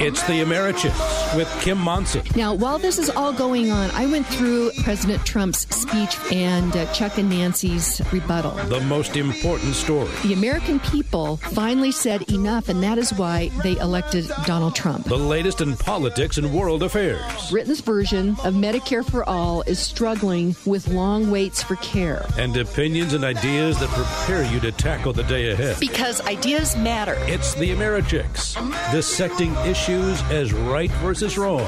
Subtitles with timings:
[0.00, 2.22] It's the Americhicks with Kim Monson.
[2.36, 6.86] Now, while this is all going on, I went through President Trump's speech and uh,
[6.92, 8.52] Chuck and Nancy's rebuttal.
[8.68, 10.08] The most important story.
[10.22, 15.06] The American people finally said enough, and that is why they elected Donald Trump.
[15.06, 17.50] The latest in politics and world affairs.
[17.50, 22.24] Britain's version of Medicare for All is struggling with long waits for care.
[22.38, 25.80] And opinions and ideas that prepare you to tackle the day ahead.
[25.80, 27.16] Because ideas matter.
[27.22, 28.54] It's the Americhicks,
[28.92, 31.66] dissecting issues as right versus wrong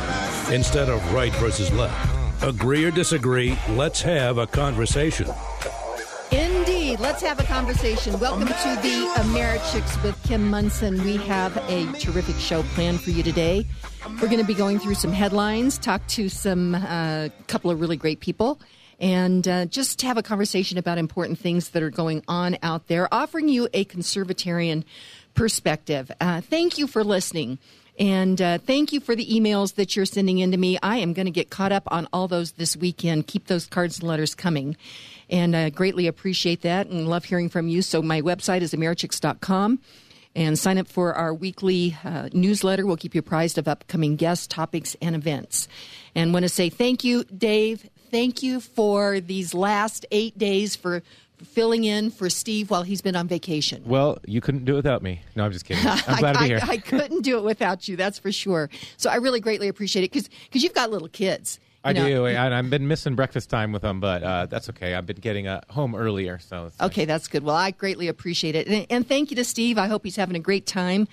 [0.52, 2.42] instead of right versus left.
[2.42, 5.26] Agree or disagree, let's have a conversation.
[6.30, 7.00] Indeed.
[7.00, 8.18] Let's have a conversation.
[8.20, 11.02] Welcome to the Americhicks with Kim Monson.
[11.02, 13.66] We have a terrific show planned for you today.
[14.20, 17.96] We're going to be going through some headlines, talk to some uh, couple of really
[17.96, 18.60] great people,
[19.00, 23.12] and uh, just have a conversation about important things that are going on out there,
[23.12, 24.84] offering you a conservatarian
[25.34, 26.12] perspective.
[26.20, 27.58] Uh, thank you for listening.
[28.00, 30.78] And uh, thank you for the emails that you're sending in to me.
[30.82, 33.26] I am going to get caught up on all those this weekend.
[33.26, 34.78] Keep those cards and letters coming.
[35.28, 37.82] And I greatly appreciate that and love hearing from you.
[37.82, 39.80] So my website is americhicks.com
[40.34, 42.86] and sign up for our weekly uh, newsletter.
[42.86, 45.68] We'll keep you apprised of upcoming guests, topics, and events.
[46.14, 47.86] And want to say thank you, Dave.
[48.10, 51.02] Thank you for these last eight days for
[51.44, 53.82] filling in for Steve while he's been on vacation.
[53.84, 55.22] Well, you couldn't do it without me.
[55.36, 55.86] No, I'm just kidding.
[55.86, 56.60] I'm glad I, to be here.
[56.62, 58.70] I, I, couldn't do it without you, that's for sure.
[58.96, 61.60] So I really greatly appreciate it because you've got little kids.
[61.82, 62.06] I know.
[62.06, 62.26] do.
[62.26, 64.94] And I've been missing breakfast time with them, but uh, that's okay.
[64.94, 66.38] I've been getting uh, home earlier.
[66.38, 67.06] so Okay, nice.
[67.06, 67.42] that's good.
[67.42, 68.66] Well, I greatly appreciate it.
[68.66, 69.78] And, and thank you to Steve.
[69.78, 71.08] I hope he's having a great time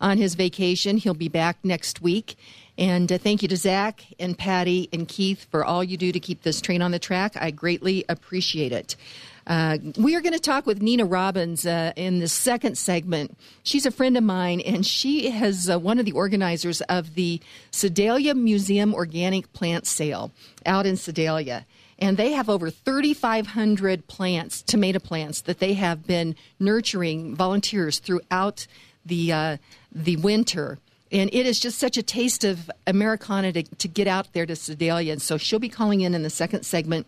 [0.00, 0.96] on his vacation.
[0.96, 2.36] He'll be back next week.
[2.78, 6.20] And uh, thank you to Zach and Patty and Keith for all you do to
[6.20, 7.36] keep this train on the track.
[7.36, 8.96] I greatly appreciate it.
[9.46, 13.36] Uh, we are going to talk with Nina Robbins uh, in the second segment.
[13.62, 17.40] She's a friend of mine, and she has uh, one of the organizers of the
[17.70, 20.30] Sedalia Museum Organic Plant Sale
[20.64, 21.66] out in Sedalia.
[21.98, 28.66] And they have over 3,500 plants, tomato plants, that they have been nurturing volunteers throughout
[29.04, 29.56] the uh,
[29.92, 30.78] the winter.
[31.10, 34.56] And it is just such a taste of Americana to, to get out there to
[34.56, 35.12] Sedalia.
[35.12, 37.06] And so she'll be calling in in the second segment.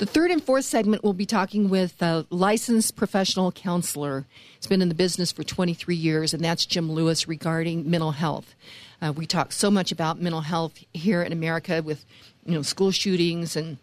[0.00, 4.24] The third and fourth segment, we'll be talking with a licensed professional counselor.
[4.56, 8.54] He's been in the business for 23 years, and that's Jim Lewis regarding mental health.
[9.02, 12.06] Uh, we talk so much about mental health here in America with,
[12.46, 13.76] you know, school shootings and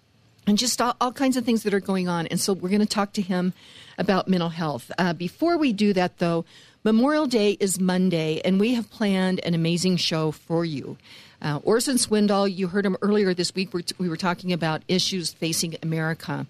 [0.48, 2.26] and just all, all kinds of things that are going on.
[2.28, 3.54] And so we're going to talk to him
[4.00, 4.90] about mental health.
[4.98, 6.46] Uh, before we do that, though,
[6.84, 10.98] Memorial Day is Monday, and we have planned an amazing show for you.
[11.42, 13.74] Uh, Orson Swindle, you heard him earlier this week.
[13.98, 16.48] We were talking about issues facing America.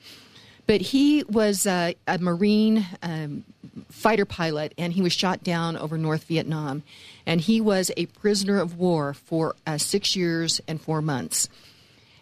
[0.65, 3.45] But he was uh, a Marine um,
[3.89, 6.83] fighter pilot, and he was shot down over North Vietnam.
[7.25, 11.47] And he was a prisoner of war for uh, six years and four months.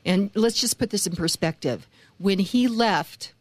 [0.06, 1.88] And let's just put this in perspective.
[2.20, 3.34] When he left,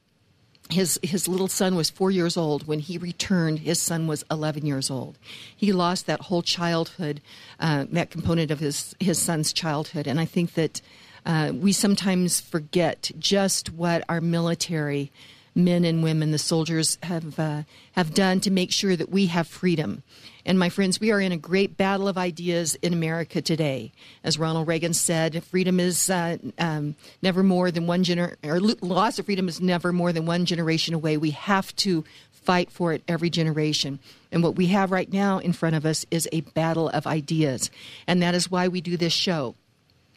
[0.70, 2.66] his his little son was four years old.
[2.66, 5.18] When he returned, his son was eleven years old.
[5.54, 7.20] He lost that whole childhood,
[7.60, 10.80] uh, that component of his his son's childhood, and I think that
[11.26, 15.10] uh, we sometimes forget just what our military
[15.54, 19.46] men and women, the soldiers, have uh, have done to make sure that we have
[19.46, 20.02] freedom.
[20.46, 23.92] And my friends, we are in a great battle of ideas in America today.
[24.22, 29.18] As Ronald Reagan said, freedom is uh, um, never more than one gener- or loss
[29.18, 31.16] of freedom is never more than one generation away.
[31.16, 33.98] We have to fight for it every generation.
[34.30, 37.70] And what we have right now in front of us is a battle of ideas,
[38.06, 39.54] and that is why we do this show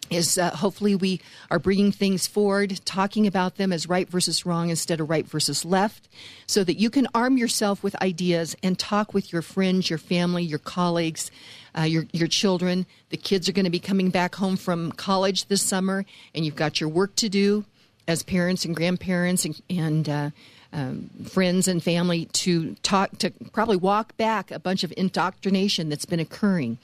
[0.10, 4.70] is uh, hopefully we are bringing things forward, talking about them as right versus wrong
[4.70, 6.08] instead of right versus left,
[6.46, 10.44] so that you can arm yourself with ideas and talk with your friends, your family,
[10.44, 11.32] your colleagues,
[11.78, 12.86] uh, your your children.
[13.10, 16.56] The kids are going to be coming back home from college this summer, and you've
[16.56, 17.66] got your work to do
[18.08, 19.62] as parents and grandparents and.
[19.70, 20.30] and uh,
[20.74, 26.04] um, friends and family to talk to probably walk back a bunch of indoctrination that's
[26.04, 26.78] been occurring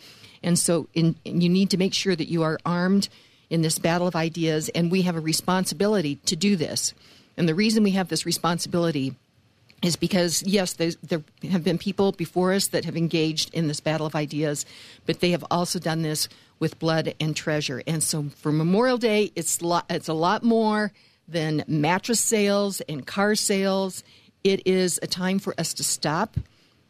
[0.44, 3.10] and so in, you need to make sure that you are armed
[3.50, 6.94] in this battle of ideas, and we have a responsibility to do this.
[7.38, 9.16] And the reason we have this responsibility
[9.84, 14.07] is because, yes, there have been people before us that have engaged in this battle
[14.07, 14.66] of ideas,
[15.06, 16.30] but they have also done this
[16.60, 17.84] with blood and treasure.
[17.86, 20.94] And so for Memorial Day, it's, it's a lot more
[21.28, 24.04] than mattress sales and car sales.
[24.44, 26.38] It is a time for us to stop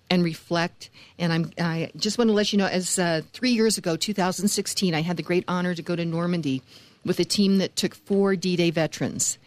[0.10, 0.90] and reflect.
[1.18, 4.94] And I'm, I just want to let you know, as uh, three years ago, 2016,
[4.94, 6.62] I had the great honor to go to Normandy
[7.06, 9.38] with a team that took four D Day veterans.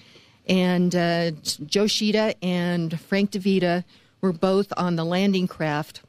[0.49, 1.32] And uh,
[1.67, 3.85] Joe Shida and Frank DeVita
[4.20, 6.03] were both on the landing craft,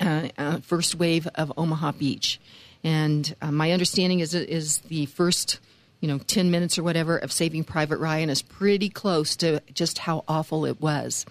[0.00, 2.40] uh, uh, first wave of Omaha Beach.
[2.84, 5.58] And uh, my understanding is is the first,
[6.00, 9.98] you know, ten minutes or whatever of Saving Private Ryan is pretty close to just
[9.98, 11.26] how awful it was.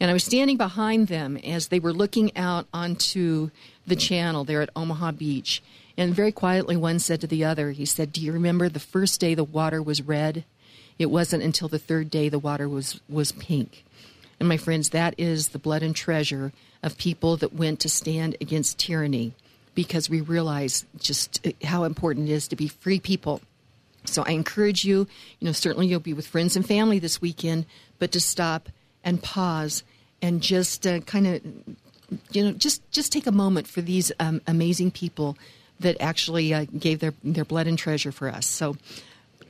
[0.00, 3.50] And I was standing behind them as they were looking out onto
[3.86, 5.62] the channel there at Omaha Beach.
[5.96, 9.20] And very quietly, one said to the other, he said, Do you remember the first
[9.20, 10.44] day the water was red?
[10.98, 13.84] It wasn't until the third day the water was, was pink.
[14.38, 16.52] And my friends, that is the blood and treasure
[16.82, 19.34] of people that went to stand against tyranny
[19.74, 23.42] because we realize just uh, how important it is to be free people.
[24.04, 25.06] So I encourage you,
[25.38, 27.66] you know, certainly you'll be with friends and family this weekend,
[27.98, 28.70] but to stop
[29.04, 29.82] and pause
[30.22, 31.42] and just uh, kind of,
[32.32, 35.36] you know, just just take a moment for these um, amazing people
[35.80, 38.46] that actually uh, gave their their blood and treasure for us.
[38.46, 38.76] So.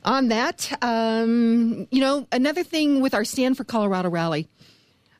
[0.03, 4.47] On that, um, you know, another thing with our Stand for Colorado rally,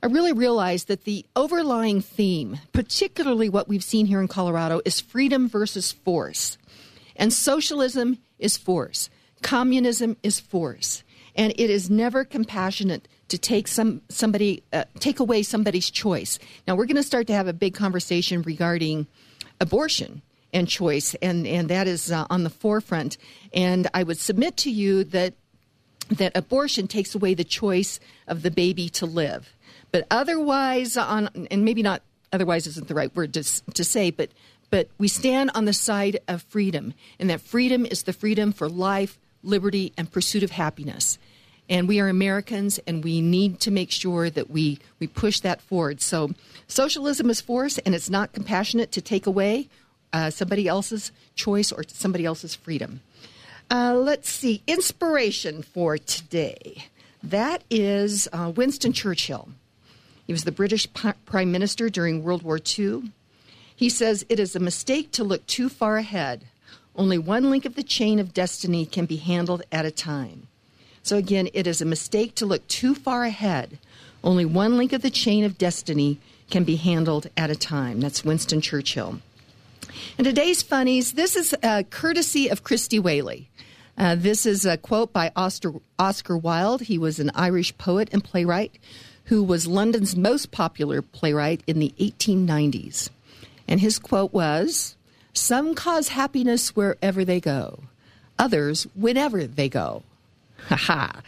[0.01, 4.99] I really realized that the overlying theme, particularly what we've seen here in Colorado, is
[4.99, 6.57] freedom versus force.
[7.15, 9.11] And socialism is force,
[9.43, 11.03] communism is force.
[11.35, 16.37] And it is never compassionate to take some somebody uh, take away somebody's choice.
[16.67, 19.07] Now we're going to start to have a big conversation regarding
[19.61, 20.21] abortion
[20.53, 23.17] and choice, and and that is uh, on the forefront.
[23.53, 25.33] And I would submit to you that
[26.09, 29.55] that abortion takes away the choice of the baby to live,
[29.93, 32.01] but otherwise on and maybe not
[32.33, 34.29] otherwise isn't the right word to to say, but
[34.69, 38.67] but we stand on the side of freedom, and that freedom is the freedom for
[38.67, 41.17] life, liberty, and pursuit of happiness
[41.71, 45.61] and we are Americans, and we need to make sure that we, we push that
[45.61, 46.01] forward.
[46.01, 46.31] So,
[46.67, 49.69] socialism is force, and it's not compassionate to take away
[50.11, 52.99] uh, somebody else's choice or somebody else's freedom.
[53.71, 56.87] Uh, let's see, inspiration for today.
[57.23, 59.47] That is uh, Winston Churchill.
[60.27, 60.89] He was the British
[61.25, 63.13] Prime Minister during World War II.
[63.73, 66.43] He says, It is a mistake to look too far ahead.
[66.97, 70.47] Only one link of the chain of destiny can be handled at a time.
[71.03, 73.79] So, again, it is a mistake to look too far ahead.
[74.23, 76.19] Only one link of the chain of destiny
[76.49, 77.99] can be handled at a time.
[77.99, 79.19] That's Winston Churchill.
[80.17, 83.49] And today's funnies this is a courtesy of Christy Whaley.
[83.97, 86.81] Uh, this is a quote by Oscar, Oscar Wilde.
[86.81, 88.77] He was an Irish poet and playwright
[89.25, 93.09] who was London's most popular playwright in the 1890s.
[93.67, 94.95] And his quote was
[95.33, 97.83] Some cause happiness wherever they go,
[98.37, 100.03] others whenever they go.
[100.69, 101.21] Ha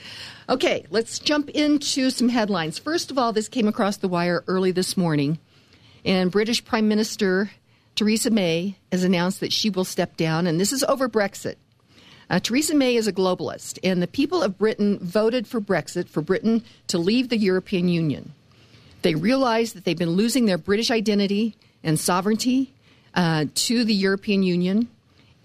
[0.50, 2.78] Okay, let's jump into some headlines.
[2.78, 5.40] First of all, this came across the wire early this morning,
[6.04, 7.52] and British Prime Minister
[7.96, 11.56] Theresa May has announced that she will step down, and this is over Brexit.
[12.30, 16.22] Uh, Theresa May is a globalist, and the people of Britain voted for Brexit, for
[16.22, 18.34] Britain to leave the European Union.
[19.02, 22.74] They realized that they've been losing their British identity and sovereignty
[23.14, 24.90] uh, to the European Union,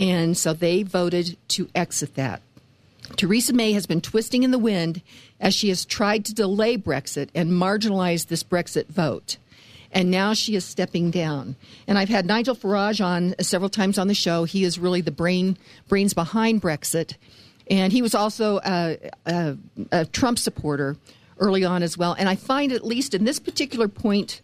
[0.00, 2.42] and so they voted to exit that.
[3.16, 5.02] Theresa May has been twisting in the wind
[5.40, 9.38] as she has tried to delay Brexit and marginalize this Brexit vote.
[9.90, 11.56] And now she is stepping down.
[11.86, 14.44] And I've had Nigel Farage on several times on the show.
[14.44, 15.56] He is really the brain
[15.88, 17.14] brains behind Brexit,
[17.70, 19.56] and he was also a, a,
[19.92, 20.96] a Trump supporter
[21.38, 22.14] early on as well.
[22.18, 24.40] And I find, at least in this particular point,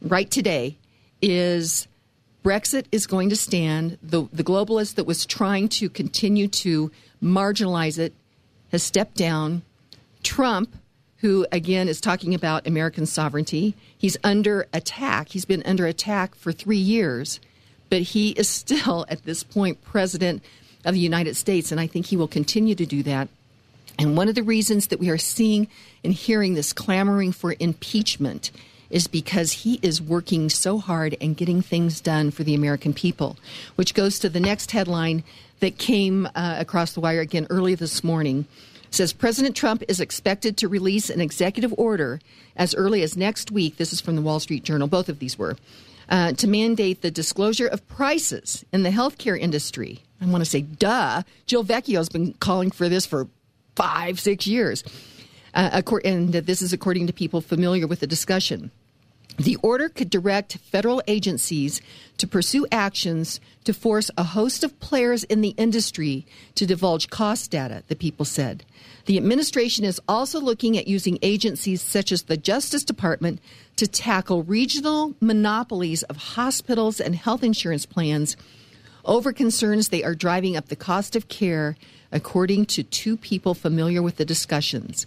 [0.00, 0.78] right today,
[1.20, 1.88] is
[2.44, 3.98] Brexit is going to stand.
[4.02, 6.90] The, the globalist that was trying to continue to
[7.22, 8.12] marginalize it
[8.70, 9.62] has stepped down.
[10.22, 10.74] Trump,
[11.18, 15.28] who again is talking about American sovereignty, he's under attack.
[15.28, 17.40] He's been under attack for three years,
[17.90, 20.42] but he is still, at this point, president
[20.84, 23.28] of the United States, and I think he will continue to do that.
[23.98, 25.66] And one of the reasons that we are seeing
[26.04, 28.52] and hearing this clamoring for impeachment
[28.90, 33.36] is because he is working so hard and getting things done for the American people,
[33.76, 35.22] which goes to the next headline
[35.60, 38.46] that came uh, across the wire again early this morning.
[38.84, 42.20] It says President Trump is expected to release an executive order
[42.56, 43.76] as early as next week.
[43.76, 44.88] This is from the Wall Street Journal.
[44.88, 45.56] Both of these were.
[46.08, 50.00] Uh, to mandate the disclosure of prices in the healthcare industry.
[50.22, 51.22] I want to say, duh.
[51.44, 53.28] Jill Vecchio has been calling for this for
[53.76, 54.82] five, six years.
[55.54, 58.70] Uh, and this is according to people familiar with the discussion.
[59.38, 61.80] The order could direct federal agencies
[62.16, 66.26] to pursue actions to force a host of players in the industry
[66.56, 68.64] to divulge cost data, the people said.
[69.06, 73.40] The administration is also looking at using agencies such as the Justice Department
[73.76, 78.36] to tackle regional monopolies of hospitals and health insurance plans
[79.04, 81.76] over concerns they are driving up the cost of care,
[82.10, 85.06] according to two people familiar with the discussions.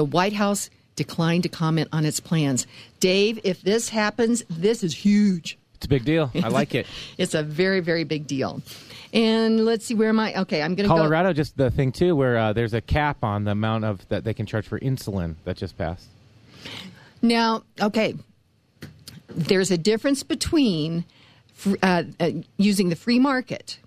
[0.00, 2.66] The White House declined to comment on its plans.
[3.00, 5.58] Dave, if this happens, this is huge.
[5.74, 6.30] It's a big deal.
[6.36, 6.86] I like it.
[7.18, 8.62] it's a very, very big deal.
[9.12, 10.34] And let's see, where am I?
[10.40, 10.96] Okay, I'm going to go.
[10.96, 14.24] Colorado, just the thing too, where uh, there's a cap on the amount of that
[14.24, 16.06] they can charge for insulin that just passed.
[17.20, 18.14] Now, okay,
[19.28, 21.04] there's a difference between
[21.82, 23.78] uh, uh, using the free market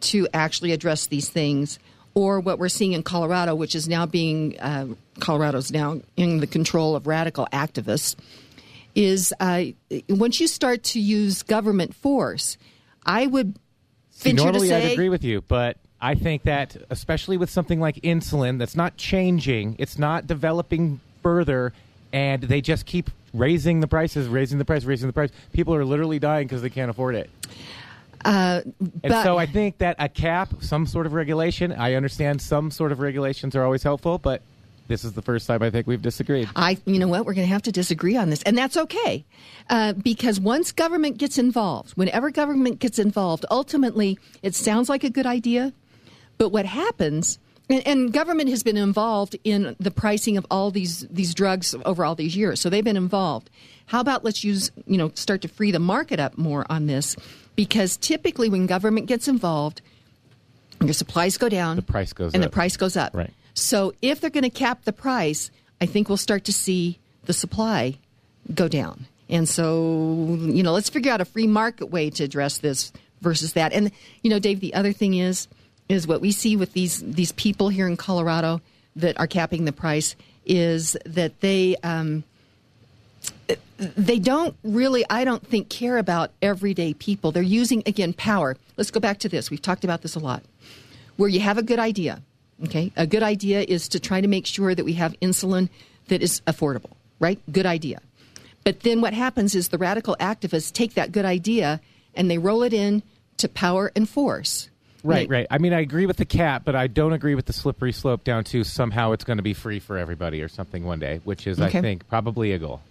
[0.00, 1.78] to actually address these things
[2.14, 4.86] or what we're seeing in Colorado, which is now being uh,
[5.20, 8.16] Colorado's now in the control of radical activists,
[8.94, 9.64] is uh,
[10.08, 12.58] once you start to use government force,
[13.06, 13.56] I would
[14.10, 17.96] See, normally say, I'd agree with you, but I think that especially with something like
[17.96, 21.72] insulin, that's not changing, it's not developing further,
[22.12, 25.30] and they just keep raising the prices, raising the price, raising the price.
[25.52, 27.30] People are literally dying because they can't afford it.
[28.24, 28.60] Uh,
[29.02, 32.92] and so I think that a cap, some sort of regulation, I understand some sort
[32.92, 34.42] of regulations are always helpful, but
[34.88, 36.48] this is the first time I think we've disagreed.
[36.56, 39.24] I, you know what, we're going to have to disagree on this, and that's okay,
[39.70, 45.10] uh, because once government gets involved, whenever government gets involved, ultimately it sounds like a
[45.10, 45.72] good idea,
[46.38, 47.38] but what happens
[47.70, 52.04] and, and, government has been involved in the pricing of all these these drugs over
[52.04, 53.48] all these years, so they've been involved.
[53.86, 57.14] How about let's use you know start to free the market up more on this,
[57.56, 59.82] because typically when government gets involved,
[60.82, 62.50] your supplies go down, the price goes and up.
[62.50, 63.14] the price goes up.
[63.14, 63.32] Right.
[63.54, 67.32] So if they're going to cap the price, I think we'll start to see the
[67.32, 67.98] supply
[68.54, 69.06] go down.
[69.28, 73.52] And so, you know, let's figure out a free market way to address this versus
[73.52, 73.72] that.
[73.72, 73.92] And
[74.22, 75.48] you know, Dave, the other thing is
[75.88, 78.60] is what we see with these these people here in Colorado
[78.96, 82.24] that are capping the price is that they um,
[83.78, 87.32] they don't really, I don't think, care about everyday people.
[87.32, 88.56] They're using again power.
[88.76, 89.50] Let's go back to this.
[89.50, 90.42] We've talked about this a lot.
[91.16, 92.22] Where you have a good idea,
[92.64, 92.92] okay?
[92.96, 95.68] A good idea is to try to make sure that we have insulin
[96.08, 97.38] that is affordable, right?
[97.50, 98.00] Good idea.
[98.64, 101.80] But then what happens is the radical activists take that good idea
[102.14, 103.02] and they roll it in
[103.38, 104.68] to power and force.
[105.02, 105.46] Right, right.
[105.50, 108.22] I mean, I agree with the cap, but I don't agree with the slippery slope
[108.22, 111.46] down to somehow it's going to be free for everybody or something one day, which
[111.46, 111.78] is, okay.
[111.78, 112.82] I think, probably a goal.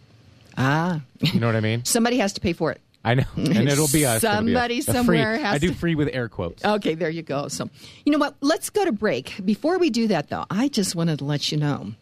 [0.59, 1.01] Ah.
[1.21, 1.85] You know what I mean?
[1.85, 2.81] Somebody has to pay for it.
[3.03, 4.21] I know, and it'll be us.
[4.21, 5.43] Somebody be somewhere free.
[5.43, 5.55] has.
[5.55, 6.63] I do free with air quotes.
[6.63, 7.47] Okay, there you go.
[7.47, 7.69] So,
[8.05, 8.35] you know what?
[8.41, 9.39] Let's go to break.
[9.45, 11.93] Before we do that, though, I just wanted to let you know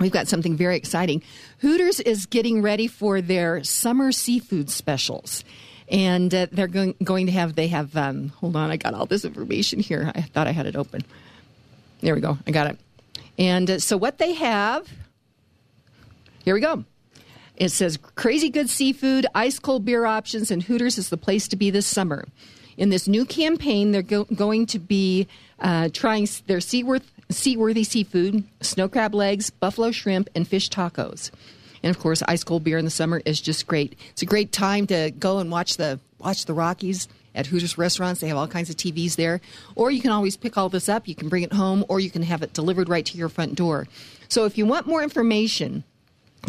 [0.00, 1.22] we've got something very exciting.
[1.58, 5.44] Hooters is getting ready for their summer seafood specials
[5.90, 9.06] and uh, they're going, going to have they have um, hold on i got all
[9.06, 11.02] this information here i thought i had it open
[12.00, 12.78] there we go i got it
[13.38, 14.88] and uh, so what they have
[16.44, 16.84] here we go
[17.60, 21.54] it says crazy good seafood ice cold beer options and hooters is the place to
[21.54, 22.24] be this summer
[22.76, 25.28] in this new campaign they're go- going to be
[25.60, 31.30] uh, trying their seaworth, seaworthy seafood snow crab legs buffalo shrimp and fish tacos
[31.82, 33.98] and of course, ice cold beer in the summer is just great.
[34.10, 38.20] It's a great time to go and watch the watch the Rockies at Hooters restaurants.
[38.20, 39.40] They have all kinds of TVs there.
[39.76, 41.08] Or you can always pick all this up.
[41.08, 43.54] You can bring it home, or you can have it delivered right to your front
[43.54, 43.86] door.
[44.28, 45.84] So if you want more information,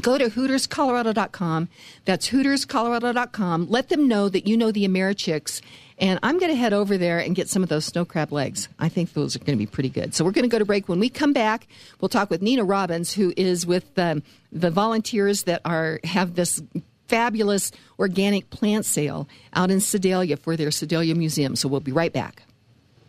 [0.01, 1.69] go to HootersColorado.com.
[2.05, 3.69] That's HootersColorado.com.
[3.69, 5.61] Let them know that you know the Americhicks
[6.01, 8.67] and I'm going to head over there and get some of those snow crab legs.
[8.79, 10.15] I think those are going to be pretty good.
[10.15, 10.89] So we're going to go to break.
[10.89, 11.67] When we come back,
[11.99, 16.61] we'll talk with Nina Robbins, who is with um, the volunteers that are have this
[17.07, 21.55] fabulous organic plant sale out in Sedalia for their Sedalia Museum.
[21.55, 22.43] So we'll be right back.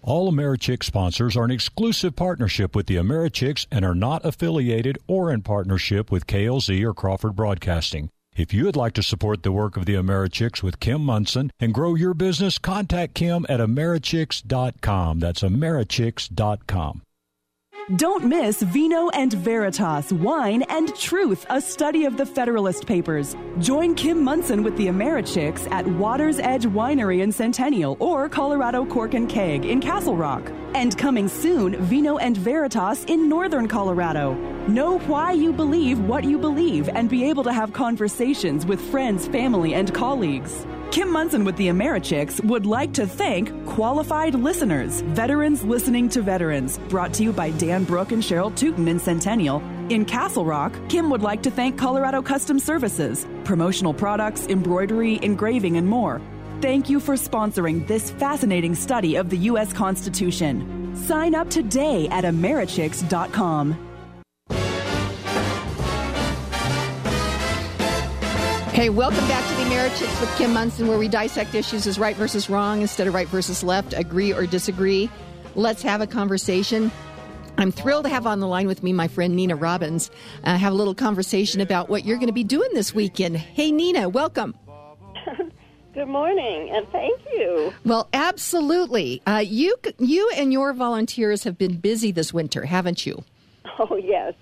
[0.05, 5.33] All AmeriChicks sponsors are an exclusive partnership with the Americhicks and are not affiliated or
[5.33, 8.11] in partnership with KLZ or Crawford Broadcasting.
[8.35, 11.73] If you would like to support the work of the Americhicks with Kim Monson and
[11.73, 15.21] grow your business, contact Kim at Americhicks.com.
[15.21, 17.03] That's Americhicks.com.
[17.97, 23.35] Don't miss Vino and Veritas, Wine and Truth, a study of the Federalist Papers.
[23.59, 29.15] Join Kim Monson with the Americhicks at Water's Edge Winery in Centennial or Colorado Cork
[29.15, 30.49] and Keg in Castle Rock.
[30.75, 34.35] And coming soon, Vino and Veritas in Northern Colorado.
[34.69, 39.27] Know why you believe what you believe and be able to have conversations with friends,
[39.27, 40.65] family, and colleagues.
[40.93, 46.77] Kim Monson with the Americhicks would like to thank qualified listeners, veterans listening to veterans,
[46.91, 49.63] brought to you by Dan Brook and Cheryl Tootin in Centennial.
[49.89, 55.79] In Castle Rock, Kim would like to thank Colorado Custom Services, promotional products, embroidery, engraving,
[55.79, 56.21] and more.
[56.61, 59.73] Thank you for sponsoring this fascinating study of the U.S.
[59.73, 60.95] Constitution.
[60.95, 63.92] Sign up today at Americhicks.com.
[68.73, 72.17] Hey, welcome back to the Americhicks with Kim Monson, where we dissect issues as right
[72.17, 75.11] versus wrong instead of right versus left, agree or disagree.
[75.55, 76.91] Let's have a conversation.
[77.59, 80.11] I'm thrilled to have on the line with me my friend Nina Robbins.
[80.43, 83.37] Uh, have a little conversation about what you're going to be doing this weekend.
[83.37, 84.57] Hey, Nina, welcome.
[85.95, 87.75] Good morning, and thank you.
[87.85, 89.21] Well, absolutely.
[89.27, 93.23] Uh, you, you and your volunteers have been busy this winter, haven't you?
[93.79, 94.33] Oh, yes.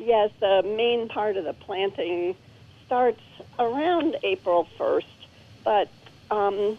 [0.00, 2.34] Yes, the main part of the planting
[2.86, 3.20] starts
[3.58, 5.04] around April 1st,
[5.64, 5.88] but
[6.30, 6.78] um,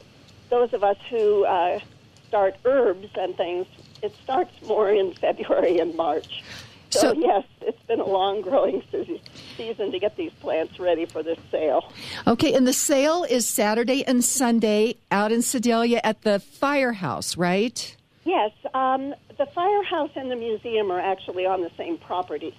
[0.50, 1.80] those of us who uh,
[2.28, 3.66] start herbs and things,
[4.02, 6.44] it starts more in February and March.
[6.90, 8.82] So, So- yes, it's been a long growing
[9.58, 11.92] season to get these plants ready for this sale.
[12.26, 17.96] Okay, and the sale is Saturday and Sunday out in Sedalia at the Firehouse, right?
[18.24, 22.54] Yes, um, the firehouse and the museum are actually on the same property.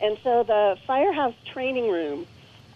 [0.00, 2.26] And so the firehouse training room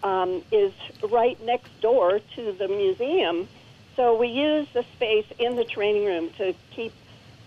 [0.03, 0.73] um, is
[1.11, 3.47] right next door to the museum.
[3.95, 6.93] So we use the space in the training room to keep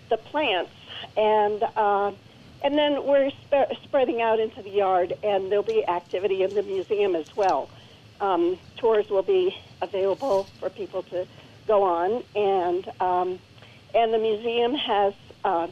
[0.09, 0.71] the plants
[1.15, 2.11] and uh,
[2.63, 6.61] and then we're sp- spreading out into the yard and there'll be activity in the
[6.61, 7.69] museum as well.
[8.19, 9.49] Um, tours will be
[9.81, 11.25] available for people to
[11.67, 13.39] go on and um,
[13.93, 15.67] and the museum has uh,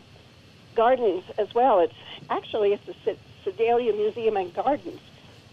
[0.76, 1.80] gardens as well.
[1.80, 1.94] It's
[2.30, 5.00] actually it's the Sedalia Museum and Gardens,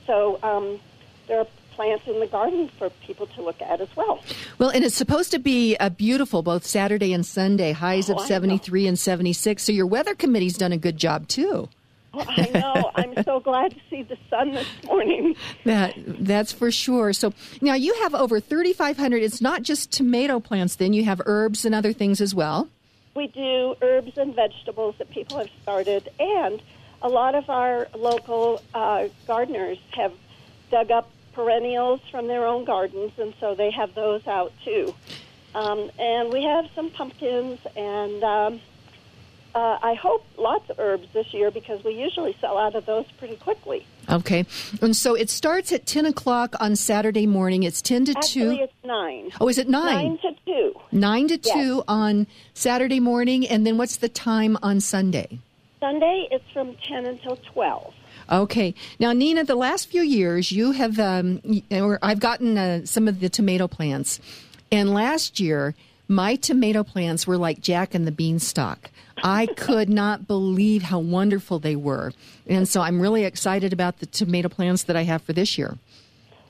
[0.07, 0.81] so um,
[1.27, 4.23] there are plants in the garden for people to look at as well.
[4.59, 8.23] Well, and it's supposed to be a beautiful both Saturday and Sunday, highs Oh, of
[8.23, 9.63] 73 and 76.
[9.63, 11.69] So your weather committee's done a good job too.
[12.15, 12.91] Well, I know.
[12.95, 15.37] I'm so glad to see the sun this morning.
[15.65, 17.13] That that's for sure.
[17.13, 19.23] So now you have over 3,500.
[19.23, 20.77] It's not just tomato plants.
[20.77, 22.69] Then you have herbs and other things as well.
[23.15, 26.63] We do herbs and vegetables that people have started, and
[27.03, 30.13] a lot of our local uh, gardeners have
[30.71, 34.93] dug up perennials from their own gardens, and so they have those out too.
[35.55, 38.61] Um, and we have some pumpkins, and um,
[39.55, 43.05] uh, I hope lots of herbs this year because we usually sell out of those
[43.19, 43.87] pretty quickly.
[44.11, 44.47] Okay,
[44.81, 47.65] and so it starts at 10 o'clock on Saturday morning.
[47.65, 48.63] It's 10 to Actually, 2.
[48.65, 49.31] it's nine.
[49.41, 50.81] Oh, is it Nine Nine to two.
[50.93, 51.55] 9 to Yes.
[51.55, 55.39] 2 on Saturday morning, and then what's the time on Sunday?
[55.81, 57.93] Sunday, it's from ten until twelve.
[58.31, 58.75] Okay.
[58.99, 63.21] Now, Nina, the last few years, you have, um, or I've gotten uh, some of
[63.21, 64.21] the tomato plants,
[64.73, 65.75] and last year,
[66.09, 68.91] my tomato plants were like Jack and the Beanstalk.
[69.23, 72.13] I could not believe how wonderful they were,
[72.47, 75.79] and so I'm really excited about the tomato plants that I have for this year.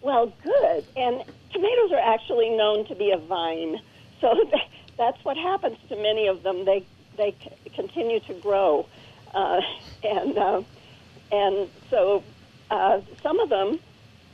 [0.02, 0.84] Well, good.
[0.96, 3.80] And tomatoes are actually known to be a vine,
[4.20, 4.34] so
[4.98, 6.64] that's what happens to many of them.
[6.64, 6.84] They
[7.16, 7.34] they
[7.74, 8.86] continue to grow,
[9.34, 9.60] uh,
[10.02, 10.62] and uh,
[11.32, 12.22] and so
[12.70, 13.78] uh, some of them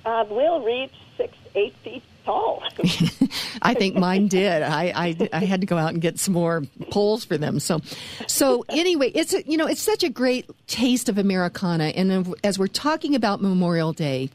[0.04, 2.62] uh, will reach six, eight feet tall.
[3.62, 4.62] I think mine did.
[4.62, 7.60] I, I, I had to go out and get some more poles for them.
[7.60, 7.80] So,
[8.26, 12.58] so anyway, it's a, you know it's such a great taste of Americana, and as
[12.58, 14.30] we're talking about Memorial Day,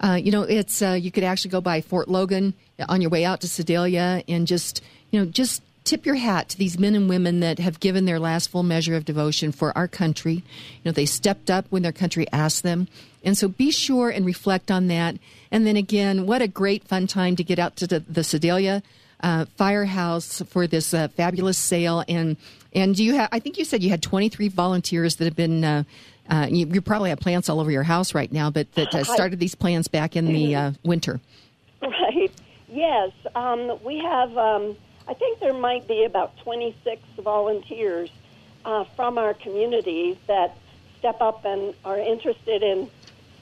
[0.00, 2.54] uh, you know it's uh, you could actually go by Fort Logan
[2.88, 6.58] on your way out to Sedalia and just you know just tip your hat to
[6.58, 9.86] these men and women that have given their last full measure of devotion for our
[9.86, 10.34] country.
[10.34, 10.42] You
[10.86, 12.88] know they stepped up when their country asked them,
[13.22, 15.16] and so be sure and reflect on that.
[15.50, 18.82] And then again, what a great fun time to get out to the, the Sedalia
[19.20, 22.04] uh, Firehouse for this uh, fabulous sale.
[22.08, 22.36] And
[22.74, 25.64] and you have, I think you said you had 23 volunteers that have been.
[25.64, 25.84] Uh,
[26.30, 29.04] uh, you, you probably have plants all over your house right now, but that uh,
[29.04, 31.20] started these plants back in the uh, winter.
[31.82, 32.32] Right.
[32.66, 33.10] Yes.
[33.34, 34.74] Um, we have, um,
[35.06, 38.10] I think there might be about 26 volunteers
[38.64, 40.56] uh, from our community that
[40.98, 42.90] step up and are interested in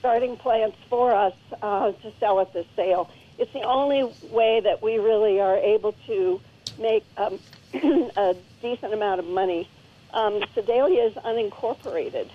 [0.01, 3.09] starting plants for us uh, to sell at this sale.
[3.39, 6.41] It's the only way that we really are able to
[6.81, 7.39] make um,
[7.75, 9.69] a decent amount of money.
[10.13, 12.29] Um, Sedalia is unincorporated,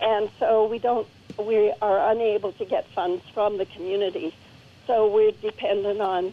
[0.00, 1.08] and so we don't
[1.38, 4.34] we are unable to get funds from the community.
[4.86, 6.32] So we're dependent on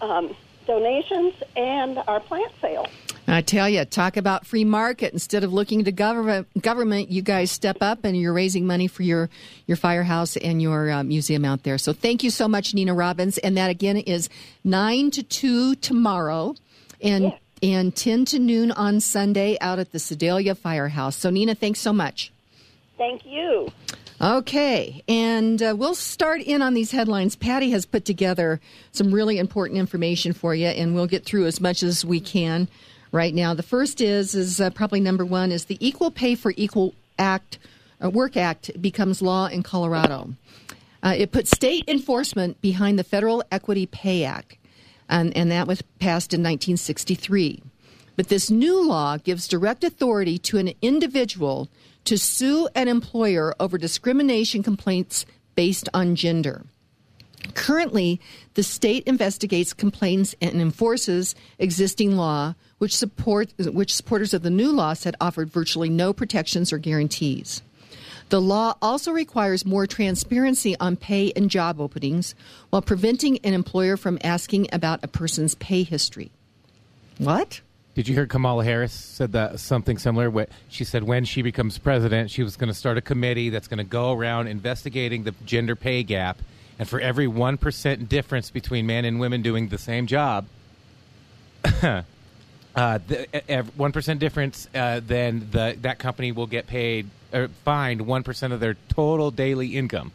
[0.00, 2.86] um, donations and our plant sale.
[3.28, 5.12] I tell you, talk about free market.
[5.12, 9.02] Instead of looking to government, government, you guys step up and you're raising money for
[9.02, 9.28] your
[9.66, 11.76] your firehouse and your uh, museum out there.
[11.76, 13.38] So thank you so much, Nina Robbins.
[13.38, 14.28] And that again is
[14.62, 16.54] nine to two tomorrow,
[17.02, 17.40] and Yes.
[17.62, 21.16] and ten to noon on Sunday out at the Sedalia Firehouse.
[21.16, 22.30] So Nina, thanks so much.
[22.96, 23.72] Thank you.
[24.18, 27.36] Okay, and uh, we'll start in on these headlines.
[27.36, 28.60] Patty has put together
[28.92, 32.66] some really important information for you, and we'll get through as much as we can
[33.12, 33.52] right now.
[33.52, 37.58] The first is is uh, probably number one is the Equal Pay for Equal Act
[38.02, 40.34] uh, Work Act becomes law in Colorado.
[41.02, 44.56] Uh, it puts state enforcement behind the Federal Equity Pay Act,
[45.10, 47.62] and, and that was passed in 1963.
[48.16, 51.68] But this new law gives direct authority to an individual
[52.06, 56.64] to sue an employer over discrimination complaints based on gender.
[57.54, 58.20] Currently,
[58.54, 64.72] the state investigates complaints and enforces existing law, which support which supporters of the new
[64.72, 67.62] law said offered virtually no protections or guarantees.
[68.28, 72.34] The law also requires more transparency on pay and job openings
[72.70, 76.32] while preventing an employer from asking about a person's pay history.
[77.18, 77.60] What?
[77.96, 80.28] Did you hear Kamala Harris said that something similar?
[80.28, 83.68] What she said when she becomes president, she was going to start a committee that's
[83.68, 86.36] going to go around investigating the gender pay gap,
[86.78, 90.46] and for every one percent difference between men and women doing the same job,
[91.82, 92.02] uh,
[92.74, 98.52] one uh, difference, uh, then the that company will get paid or fined one percent
[98.52, 100.12] of their total daily income.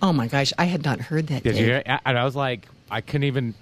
[0.00, 1.42] Oh my gosh, I had not heard that.
[1.42, 1.60] Did Dave.
[1.60, 1.66] you?
[1.66, 1.82] Hear?
[2.06, 3.52] And I was like, I couldn't even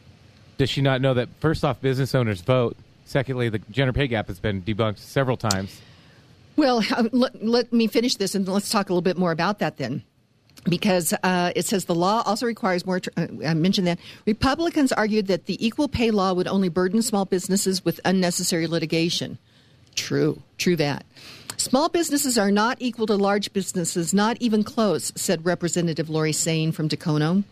[0.59, 2.77] does she not know that first off, business owners vote?
[3.05, 5.81] Secondly, the gender pay gap has been debunked several times.
[6.57, 9.59] Well, uh, let, let me finish this and let's talk a little bit more about
[9.61, 10.03] that then
[10.69, 13.01] because uh, it says the law also requires more.
[13.17, 17.25] Uh, I mentioned that Republicans argued that the equal pay law would only burden small
[17.25, 19.39] businesses with unnecessary litigation.
[19.95, 21.05] True, true that.
[21.57, 26.73] Small businesses are not equal to large businesses, not even close, said Representative Lori Saine
[26.73, 27.45] from Dacono.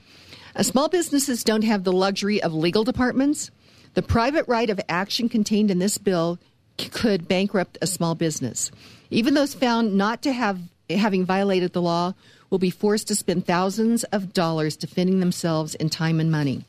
[0.57, 3.51] Uh, small businesses don't have the luxury of legal departments.
[3.95, 6.39] The private right of action contained in this bill
[6.79, 8.71] c- could bankrupt a small business.
[9.11, 12.15] Even those found not to have having violated the law
[12.51, 16.65] will be forced to spend thousands of dollars defending themselves in time and money.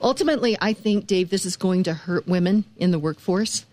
[0.00, 3.66] Ultimately, I think, Dave, this is going to hurt women in the workforce.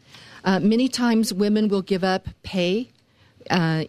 [0.43, 2.89] Uh, many times, women will give up pay,
[3.49, 3.85] uh,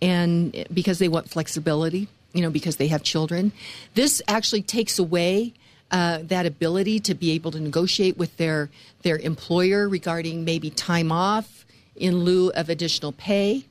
[0.00, 3.52] and because they want flexibility you know, because they have children.
[3.94, 5.54] This actually takes away
[5.90, 8.68] uh, that ability to be able to negotiate with their
[9.02, 11.64] their employer regarding maybe time off
[11.96, 13.64] in lieu of additional pay.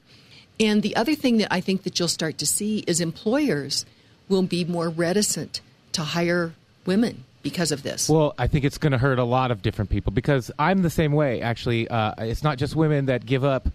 [0.59, 3.85] And the other thing that I think that you'll start to see is employers
[4.27, 5.61] will be more reticent
[5.93, 6.53] to hire
[6.85, 8.09] women because of this.
[8.09, 10.89] Well, I think it's going to hurt a lot of different people because I'm the
[10.89, 11.41] same way.
[11.41, 13.69] Actually, uh, it's not just women that give up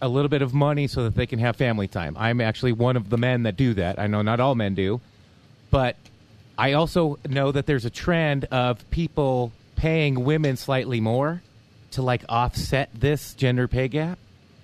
[0.00, 2.16] a little bit of money so that they can have family time.
[2.18, 3.98] I'm actually one of the men that do that.
[3.98, 5.00] I know not all men do,
[5.70, 5.96] but
[6.58, 11.42] I also know that there's a trend of people paying women slightly more
[11.92, 14.18] to like offset this gender pay gap.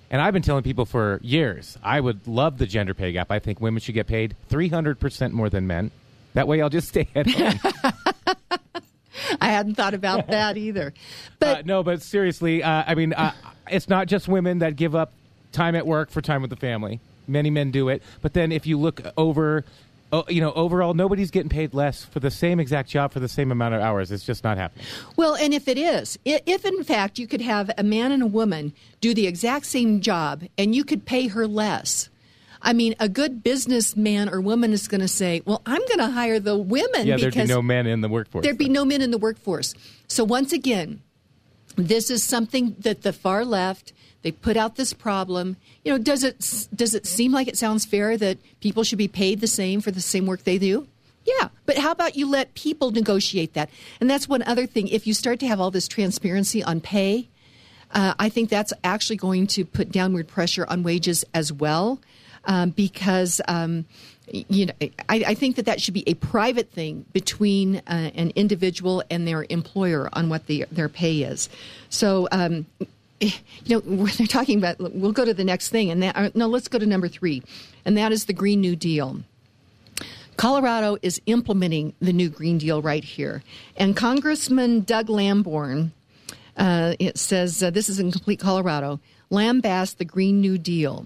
[0.09, 3.31] And I've been telling people for years, I would love the gender pay gap.
[3.31, 5.91] I think women should get paid 300% more than men.
[6.33, 7.59] That way I'll just stay at home.
[9.41, 10.93] I hadn't thought about that either.
[11.39, 13.33] But uh, no, but seriously, uh, I mean, uh,
[13.69, 15.11] it's not just women that give up
[15.53, 16.99] time at work for time with the family.
[17.27, 19.63] Many men do it, but then if you look over,
[20.11, 23.29] uh, you know, overall, nobody's getting paid less for the same exact job for the
[23.29, 24.11] same amount of hours.
[24.11, 24.85] It's just not happening.
[25.15, 28.27] Well, and if it is, if in fact you could have a man and a
[28.27, 32.09] woman do the exact same job and you could pay her less.
[32.65, 36.09] I mean, a good businessman or woman is going to say, "Well, I'm going to
[36.09, 38.43] hire the women." Yeah, there'd be no men in the workforce.
[38.43, 39.75] There'd be no men in the workforce.
[40.07, 41.01] So once again,
[41.75, 45.57] this is something that the far left they put out this problem.
[45.83, 49.07] You know, does it does it seem like it sounds fair that people should be
[49.07, 50.87] paid the same for the same work they do?
[51.25, 53.69] Yeah, but how about you let people negotiate that?
[54.01, 54.87] And that's one other thing.
[54.87, 57.29] If you start to have all this transparency on pay,
[57.91, 61.99] uh, I think that's actually going to put downward pressure on wages as well,
[62.45, 63.41] um, because.
[63.47, 63.85] Um,
[64.31, 68.31] you know, I, I, think that that should be a private thing between uh, an
[68.37, 71.49] individual and their employer on what the, their pay is.
[71.89, 72.65] So, um,
[73.19, 73.31] you
[73.67, 73.79] know,
[74.17, 75.91] they're talking about, we'll go to the next thing.
[75.91, 77.43] And that, uh, no, let's go to number three,
[77.85, 79.21] and that is the Green New Deal.
[80.37, 83.43] Colorado is implementing the new Green Deal right here.
[83.77, 85.91] And Congressman Doug Lamborn,
[86.57, 88.99] uh, it says, uh, this is in complete Colorado,
[89.31, 91.05] lambast the Green New Deal.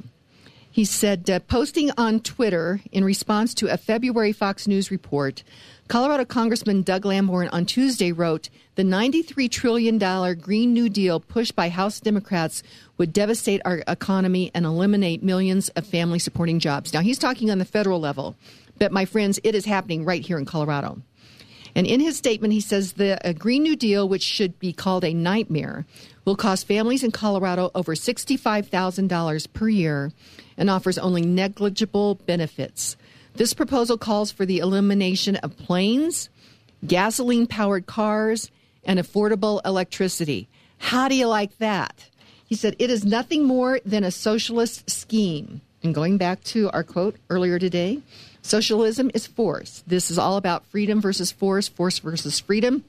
[0.78, 5.42] He said, uh, posting on Twitter in response to a February Fox News report,
[5.88, 9.98] Colorado Congressman Doug Lamborn on Tuesday wrote, the $93 trillion
[10.40, 12.62] Green New Deal pushed by House Democrats
[13.00, 16.94] would devastate our economy and eliminate millions of family supporting jobs.
[16.94, 18.36] Now, he's talking on the federal level,
[18.78, 21.02] but my friends, it is happening right here in Colorado.
[21.74, 25.14] And in his statement, he says the Green New Deal, which should be called a
[25.16, 25.88] nightmare,
[26.24, 30.12] will cost families in Colorado over $65,000 per year
[30.58, 32.98] and offers only negligible benefits.
[33.36, 36.30] This proposal calls for the elimination of planes,
[36.86, 38.50] gasoline powered cars,
[38.84, 40.48] and affordable electricity.
[40.80, 42.10] How do you like that?
[42.46, 45.62] He said, It is nothing more than a socialist scheme.
[45.84, 48.02] And going back to our quote earlier today,
[48.42, 49.84] socialism is force.
[49.86, 52.84] This is all about freedom versus force, force versus freedom.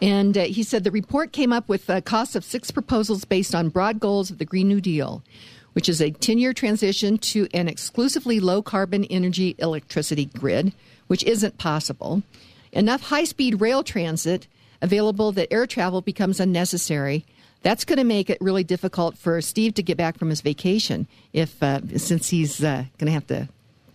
[0.00, 3.54] And uh, he said the report came up with a cost of six proposals based
[3.54, 5.22] on broad goals of the Green New Deal.
[5.74, 10.72] Which is a 10 year transition to an exclusively low carbon energy electricity grid,
[11.06, 12.22] which isn't possible,
[12.72, 14.46] enough high speed rail transit
[14.80, 17.24] available that air travel becomes unnecessary.
[17.62, 21.06] That's going to make it really difficult for Steve to get back from his vacation
[21.32, 23.48] if, uh, since he's uh, going to have to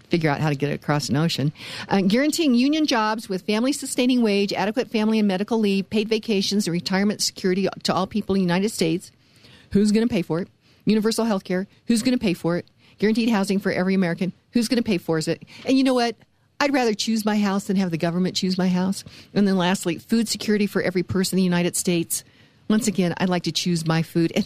[0.09, 1.53] figure out how to get across an ocean.
[1.87, 6.67] Uh, guaranteeing union jobs with family sustaining wage, adequate family and medical leave, paid vacations,
[6.67, 9.11] and retirement security to all people in the United States.
[9.71, 10.47] Who's going to pay for it?
[10.89, 11.67] Universal health care.
[11.87, 12.65] Who's going to pay for it?
[12.97, 14.33] Guaranteed housing for every American.
[14.51, 15.43] Who's going to pay for it?
[15.65, 16.15] And you know what?
[16.59, 19.05] I'd rather choose my house than have the government choose my house.
[19.33, 22.23] And then lastly, food security for every person in the United States.
[22.69, 24.33] Once again, I'd like to choose my food.
[24.35, 24.45] And,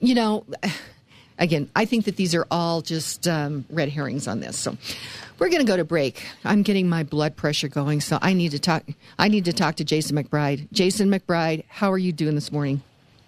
[0.00, 0.44] you know,
[1.38, 4.58] again, I think that these are all just um, red herrings on this.
[4.58, 4.76] So
[5.38, 6.22] we're going to go to break.
[6.44, 8.84] I'm getting my blood pressure going, so I need to talk.
[9.18, 10.70] I need to talk to Jason McBride.
[10.72, 12.82] Jason McBride, how are you doing this morning?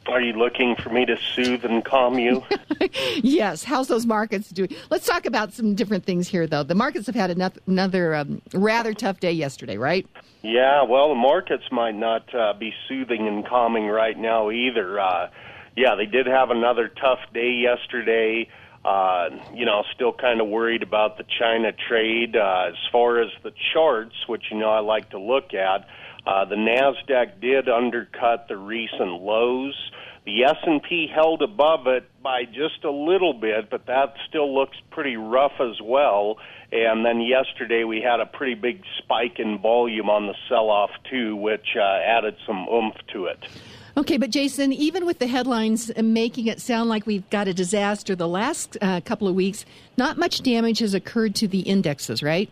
[0.09, 2.45] Are you looking for me to soothe and calm you?
[3.17, 3.65] yes.
[3.65, 4.71] How's those markets doing?
[4.91, 6.63] Let's talk about some different things here, though.
[6.63, 10.07] The markets have had another, another um, rather tough day yesterday, right?
[10.43, 10.83] Yeah.
[10.85, 15.01] Well, the markets might not uh, be soothing and calming right now either.
[15.01, 15.31] Uh,
[15.77, 18.49] yeah, they did have another tough day yesterday.
[18.85, 22.37] Uh, you know, still kind of worried about the China trade.
[22.37, 25.89] Uh, as far as the charts, which you know I like to look at,
[26.27, 29.75] uh, the Nasdaq did undercut the recent lows.
[30.25, 35.17] The S&P held above it by just a little bit, but that still looks pretty
[35.17, 36.39] rough as well.
[36.73, 41.37] And then yesterday we had a pretty big spike in volume on the sell-off too,
[41.37, 43.39] which uh, added some oomph to it.
[43.97, 48.17] Okay, but Jason, even with the headlines making it sound like we've got a disaster
[48.17, 49.65] the last uh, couple of weeks,
[49.97, 52.51] not much damage has occurred to the indexes, right?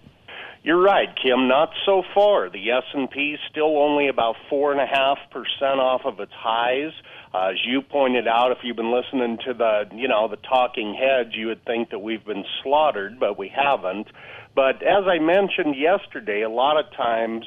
[0.65, 1.47] You're right, Kim.
[1.47, 2.49] Not so far.
[2.49, 6.21] The S and P is still only about four and a half percent off of
[6.21, 6.93] its highs.
[7.35, 10.95] Uh, as you pointed out, if you've been listening to the, you know, the talking
[10.95, 14.07] heads, you would think that we've been slaughtered, but we haven't.
[14.55, 17.45] But as I mentioned yesterday, a lot of times,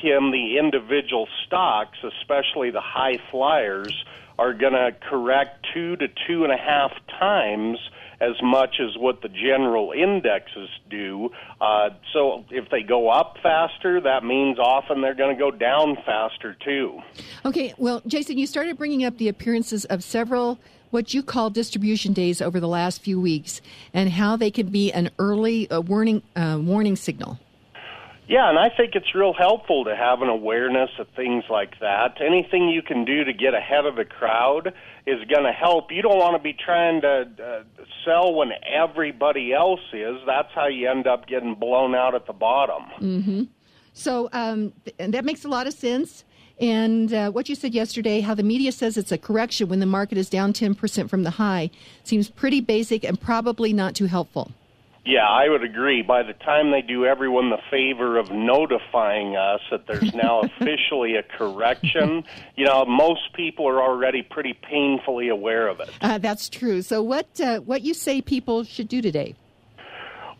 [0.00, 4.04] Kim, the individual stocks, especially the high flyers,
[4.38, 7.78] are going to correct two to two and a half times
[8.22, 11.30] as much as what the general indexes do.
[11.60, 15.96] Uh, so if they go up faster, that means often they're going to go down
[16.06, 17.00] faster too.
[17.44, 20.58] Okay, well, Jason, you started bringing up the appearances of several
[20.90, 23.60] what you call distribution days over the last few weeks
[23.92, 27.40] and how they can be an early uh, warning uh, warning signal.
[28.28, 32.20] Yeah, and I think it's real helpful to have an awareness of things like that.
[32.20, 34.72] Anything you can do to get ahead of the crowd
[35.06, 35.90] is going to help.
[35.90, 40.16] You don't want to be trying to uh, sell when everybody else is.
[40.26, 42.84] That's how you end up getting blown out at the bottom.
[43.00, 43.42] Mm-hmm.
[43.94, 46.24] So um, th- that makes a lot of sense.
[46.60, 49.86] And uh, what you said yesterday, how the media says it's a correction when the
[49.86, 51.70] market is down 10% from the high,
[52.04, 54.52] seems pretty basic and probably not too helpful.
[55.04, 56.02] Yeah, I would agree.
[56.02, 61.16] By the time they do everyone the favor of notifying us that there's now officially
[61.16, 62.22] a correction,
[62.56, 65.90] you know, most people are already pretty painfully aware of it.
[66.00, 66.82] Uh, that's true.
[66.82, 69.34] So, what uh, what you say people should do today?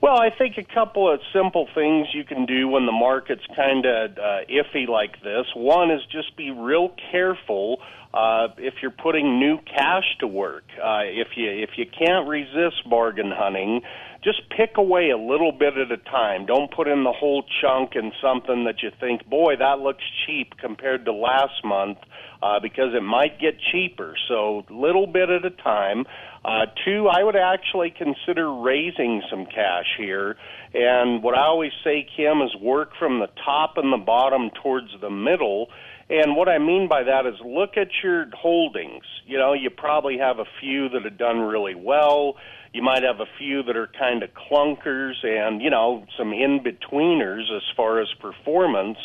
[0.01, 3.87] Well, I think a couple of simple things you can do when the market's kind
[3.87, 5.46] of uh, iffy like this.
[5.55, 7.81] One is just be real careful
[8.12, 10.64] uh, if you're putting new cash to work.
[10.77, 13.83] Uh, if you if you can't resist bargain hunting
[14.22, 16.46] just pick away a little bit at a time.
[16.46, 20.56] Don't put in the whole chunk in something that you think, boy, that looks cheap
[20.58, 21.98] compared to last month,
[22.40, 24.14] uh, because it might get cheaper.
[24.28, 26.04] So, little bit at a time.
[26.44, 30.37] Uh, two, I would actually consider raising some cash here.
[30.74, 34.88] And what I always say, Kim, is work from the top and the bottom towards
[35.00, 35.68] the middle.
[36.11, 39.04] And what I mean by that is look at your holdings.
[39.26, 42.37] You know, you probably have a few that have done really well
[42.72, 46.61] you might have a few that are kind of clunkers and, you know, some in
[46.61, 48.98] betweeners as far as performance.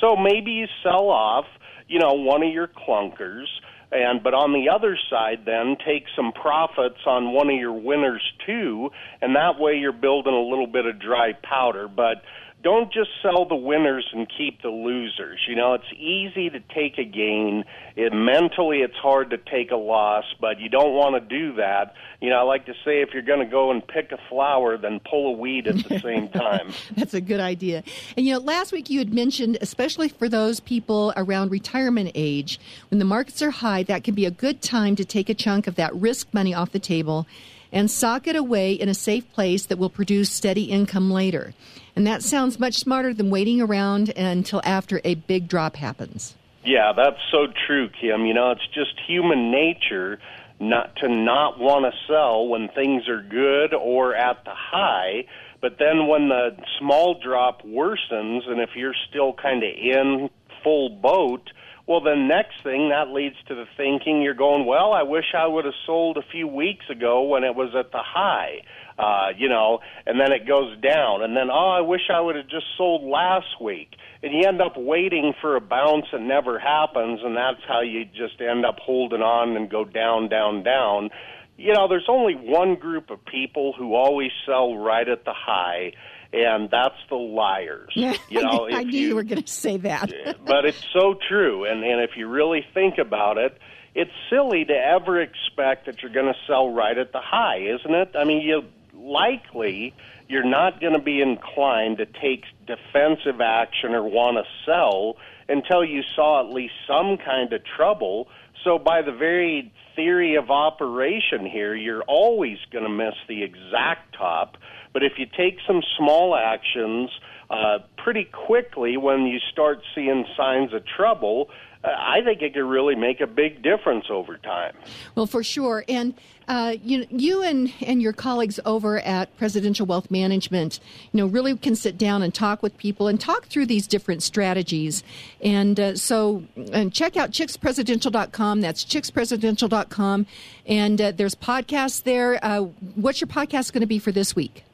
[0.00, 1.46] So maybe you sell off,
[1.88, 3.46] you know, one of your clunkers
[3.92, 8.22] and but on the other side then take some profits on one of your winners
[8.44, 8.90] too
[9.22, 12.22] and that way you're building a little bit of dry powder but
[12.66, 15.38] don't just sell the winners and keep the losers.
[15.46, 17.64] You know, it's easy to take a gain.
[17.94, 21.94] It mentally it's hard to take a loss, but you don't want to do that.
[22.20, 24.76] You know, I like to say if you're going to go and pick a flower,
[24.76, 26.72] then pull a weed at the same time.
[26.96, 27.84] That's a good idea.
[28.16, 32.58] And you know, last week you had mentioned especially for those people around retirement age,
[32.90, 35.68] when the markets are high, that can be a good time to take a chunk
[35.68, 37.28] of that risk money off the table
[37.72, 41.54] and sock it away in a safe place that will produce steady income later.
[41.94, 46.34] And that sounds much smarter than waiting around until after a big drop happens.
[46.64, 48.26] Yeah, that's so true, Kim.
[48.26, 50.18] You know, it's just human nature
[50.58, 55.26] not to not want to sell when things are good or at the high.
[55.60, 60.30] But then when the small drop worsens, and if you're still kind of in
[60.62, 61.50] full boat,
[61.86, 65.46] well, the next thing that leads to the thinking you're going, well, I wish I
[65.46, 68.62] would have sold a few weeks ago when it was at the high,
[68.98, 72.34] uh, you know, and then it goes down, and then oh, I wish I would
[72.34, 76.58] have just sold last week, and you end up waiting for a bounce that never
[76.58, 81.10] happens, and that's how you just end up holding on and go down, down, down.
[81.56, 85.92] You know, there's only one group of people who always sell right at the high
[86.36, 87.90] and that's the liars.
[88.28, 90.12] You know, I knew you, you were going to say that.
[90.44, 93.58] but it's so true, and and if you really think about it,
[93.94, 97.94] it's silly to ever expect that you're going to sell right at the high, isn't
[97.94, 98.10] it?
[98.14, 99.94] I mean, you likely
[100.28, 105.16] you're not going to be inclined to take defensive action or want to sell
[105.48, 108.28] until you saw at least some kind of trouble.
[108.64, 114.16] So, by the very theory of operation here, you're always going to miss the exact
[114.16, 114.56] top.
[114.96, 117.10] But if you take some small actions
[117.50, 121.50] uh, pretty quickly when you start seeing signs of trouble,
[121.84, 124.74] uh, I think it could really make a big difference over time.
[125.14, 125.84] Well, for sure.
[125.86, 126.14] And
[126.48, 130.80] uh, you, you and, and your colleagues over at Presidential Wealth Management,
[131.12, 134.22] you know, really can sit down and talk with people and talk through these different
[134.22, 135.04] strategies.
[135.42, 138.62] And uh, so, and check out chickspresidential.com.
[138.62, 140.26] That's chickspresidential.com.
[140.64, 142.42] And uh, there's podcasts there.
[142.42, 142.60] Uh,
[142.94, 144.64] what's your podcast going to be for this week?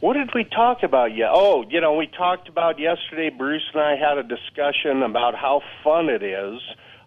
[0.00, 1.28] What did we talk about yet?
[1.30, 3.28] Oh, you know, we talked about yesterday.
[3.28, 6.58] Bruce and I had a discussion about how fun it is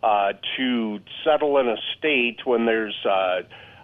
[0.04, 3.42] uh, to settle an estate when there's uh,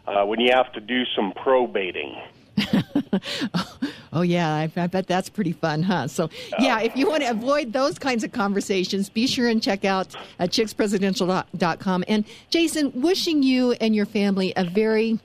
[0.07, 2.15] uh, when you have to do some probating.
[4.13, 6.07] oh yeah, I, I, bet that's pretty fun, huh?
[6.07, 9.85] So yeah, if you want to avoid those kinds of conversations, be sure and check
[9.85, 12.03] out uh, chickspresidential.com.
[12.07, 15.19] And Jason, wishing you and your family a very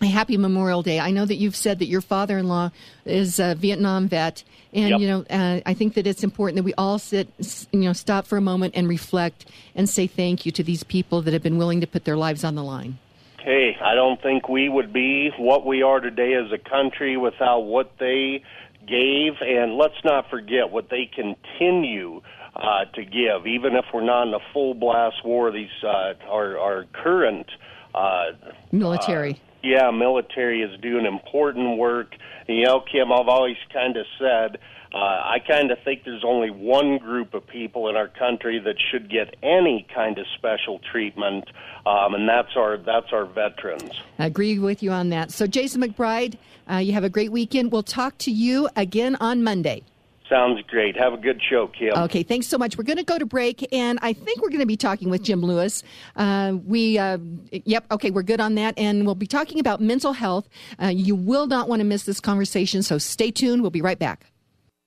[0.00, 1.00] a happy Memorial Day.
[1.00, 2.70] I know that you've said that your father-in-law
[3.04, 5.00] is a Vietnam vet, and yep.
[5.00, 7.28] you know uh, I think that it's important that we all sit,
[7.72, 11.22] you know, stop for a moment and reflect and say thank you to these people
[11.22, 12.98] that have been willing to put their lives on the line.
[13.40, 17.60] Hey, I don't think we would be what we are today as a country without
[17.60, 18.42] what they
[18.86, 22.20] gave, and let's not forget what they continue
[22.54, 25.50] uh, to give, even if we're not in a full blast war.
[25.50, 27.46] These uh, our our current
[27.94, 28.32] uh,
[28.70, 32.14] military yeah, military is doing important work.
[32.46, 34.58] You know, Kim, I've always kind of said,
[34.94, 38.76] uh, I kind of think there's only one group of people in our country that
[38.90, 41.44] should get any kind of special treatment,
[41.84, 43.92] um, and that's our that's our veterans.
[44.18, 45.30] I agree with you on that.
[45.30, 46.38] So, Jason McBride,
[46.70, 47.70] uh, you have a great weekend.
[47.70, 49.82] We'll talk to you again on Monday.
[50.28, 50.96] Sounds great.
[50.96, 51.94] Have a good show, Kim.
[51.94, 52.76] Okay, thanks so much.
[52.76, 55.22] We're going to go to break, and I think we're going to be talking with
[55.22, 55.82] Jim Lewis.
[56.16, 57.18] Uh, we, uh,
[57.50, 60.48] yep, okay, we're good on that, and we'll be talking about mental health.
[60.82, 63.62] Uh, you will not want to miss this conversation, so stay tuned.
[63.62, 64.26] We'll be right back.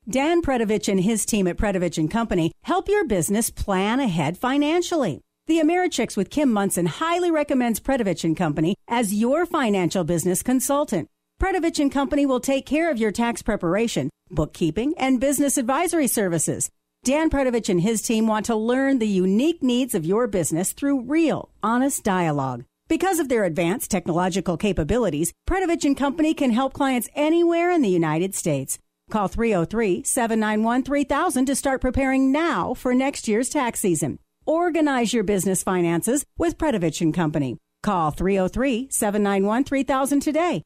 [0.10, 5.22] Dan Predovich and his team at Predovich and Company help your business plan ahead financially.
[5.48, 11.08] The Americhicks with Kim Monson highly recommends Predovich and Company as your financial business consultant.
[11.42, 16.70] Predovich and Company will take care of your tax preparation, bookkeeping, and business advisory services.
[17.04, 21.02] Dan Predovich and his team want to learn the unique needs of your business through
[21.02, 22.64] real, honest dialogue.
[22.88, 27.90] Because of their advanced technological capabilities, Predovich and Company can help clients anywhere in the
[27.90, 28.78] United States.
[29.10, 34.20] Call 303-791-3000 to start preparing now for next year's tax season.
[34.46, 37.58] Organize your business finances with Predovich and Company.
[37.82, 40.62] Call 303-791-3000 today.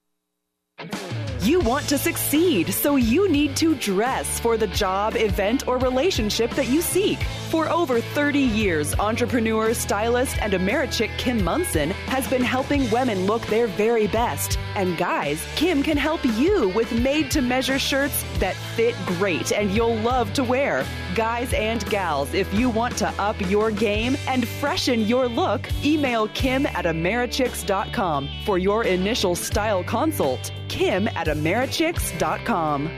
[1.46, 6.50] You want to succeed, so you need to dress for the job, event, or relationship
[6.56, 7.20] that you seek.
[7.52, 13.46] For over 30 years, entrepreneur, stylist, and Americhick Kim Monson has been helping women look
[13.46, 14.58] their very best.
[14.74, 19.70] And guys, Kim can help you with made to measure shirts that fit great and
[19.70, 20.84] you'll love to wear.
[21.14, 26.28] Guys and gals, if you want to up your game and freshen your look, email
[26.30, 30.52] Kim at Americhicks.com for your initial style consult.
[30.76, 32.92] Kim at Americhicks.com.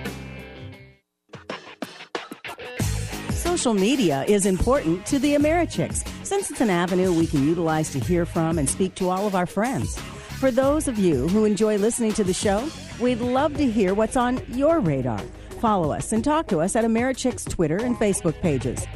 [3.29, 7.99] Social media is important to the Americhicks since it's an avenue we can utilize to
[7.99, 9.95] hear from and speak to all of our friends.
[10.39, 12.67] For those of you who enjoy listening to the show,
[12.99, 15.21] we'd love to hear what's on your radar.
[15.61, 18.87] Follow us and talk to us at Americhicks Twitter and Facebook pages.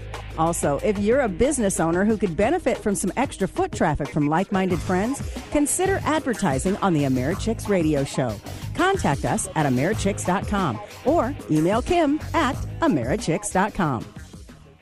[0.41, 4.27] Also, if you're a business owner who could benefit from some extra foot traffic from
[4.27, 5.21] like minded friends,
[5.51, 8.35] consider advertising on the Americhicks radio show.
[8.73, 14.03] Contact us at Americhicks.com or email Kim at Americhicks.com.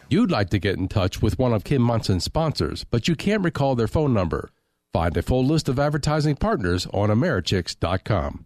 [0.09, 3.43] You'd like to get in touch with one of Kim Monson's sponsors, but you can't
[3.43, 4.51] recall their phone number.
[4.93, 8.45] Find a full list of advertising partners on Americhicks.com.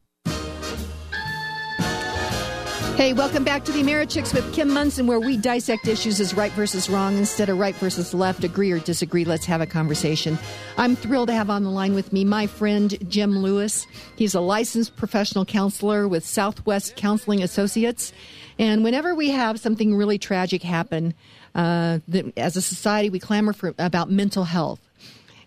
[2.95, 6.51] Hey, welcome back to the Americhicks with Kim Monson, where we dissect issues as right
[6.51, 9.25] versus wrong instead of right versus left, agree or disagree.
[9.25, 10.37] Let's have a conversation.
[10.77, 13.87] I'm thrilled to have on the line with me my friend Jim Lewis.
[14.15, 18.13] He's a licensed professional counselor with Southwest Counseling Associates.
[18.59, 21.15] And whenever we have something really tragic happen,
[21.55, 21.97] uh,
[22.37, 24.79] as a society, we clamor for about mental health.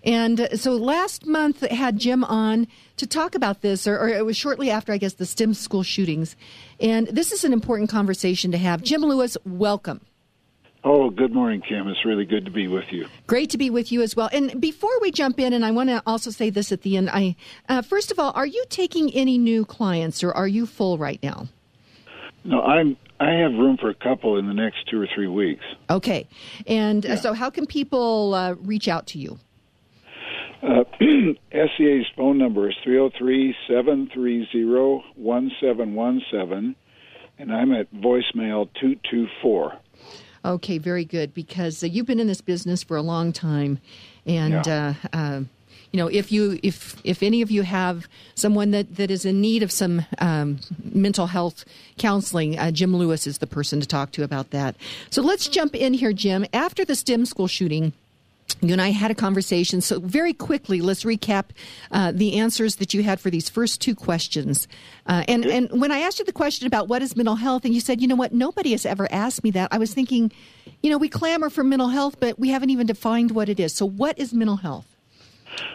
[0.07, 4.37] And so last month had Jim on to talk about this, or, or, it was
[4.37, 6.37] shortly after, I guess, the STEM school shootings.
[6.81, 8.83] And this is an important conversation to have.
[8.83, 10.01] Jim Lewis, welcome.
[10.85, 11.89] Oh, good morning, Kim.
[11.89, 13.09] It's really good to be with you.
[13.27, 14.31] Great to be with you as well.
[14.33, 17.11] And before we jump in, and I want to also say this at the end.
[17.11, 17.35] I
[17.69, 21.21] uh, first of all, are you taking any new clients, or are you full right
[21.25, 21.49] now?
[22.45, 22.97] No, I'm.
[23.19, 25.65] I have room for a couple in the next two or three weeks.
[25.91, 26.29] Okay,
[26.69, 27.15] and uh, yeah.
[27.17, 29.41] so how can people uh, reach out to you?
[30.67, 30.83] Uh,
[31.53, 36.75] SCA's phone number is 303 730 1717,
[37.39, 39.75] and I'm at voicemail 224.
[40.45, 43.79] Okay, very good, because uh, you've been in this business for a long time,
[44.27, 44.67] and.
[44.67, 44.95] Yeah.
[45.13, 45.41] Uh, uh,
[45.93, 49.41] you know, if you if if any of you have someone that, that is in
[49.41, 50.59] need of some um,
[50.93, 51.65] mental health
[51.97, 54.77] counseling, uh, Jim Lewis is the person to talk to about that.
[55.11, 56.45] So let's jump in here, Jim.
[56.53, 57.95] After the STEM school shooting,
[58.61, 59.81] you and I had a conversation.
[59.81, 61.47] So, very quickly, let's recap
[61.91, 64.67] uh, the answers that you had for these first two questions.
[65.07, 67.75] Uh, and, and when I asked you the question about what is mental health, and
[67.75, 70.33] you said, you know what, nobody has ever asked me that, I was thinking,
[70.83, 73.75] you know, we clamor for mental health, but we haven't even defined what it is.
[73.75, 74.87] So, what is mental health?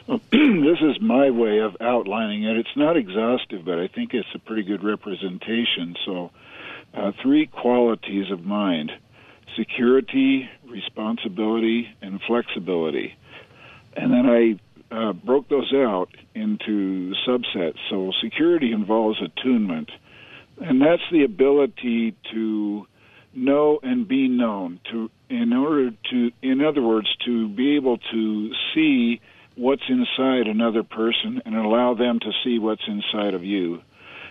[0.32, 2.58] This is my way of outlining it.
[2.58, 5.96] It's not exhaustive, but I think it's a pretty good representation.
[6.06, 6.32] So,
[6.94, 8.92] uh, three qualities of mind
[9.58, 13.16] security, responsibility, and flexibility.
[13.96, 14.60] And then I
[14.94, 17.78] uh, broke those out into subsets.
[17.90, 19.90] So security involves attunement,
[20.60, 22.88] and that's the ability to
[23.34, 24.80] know and be known.
[24.92, 29.22] To in order to, in other words, to be able to see
[29.56, 33.82] what's inside another person and allow them to see what's inside of you.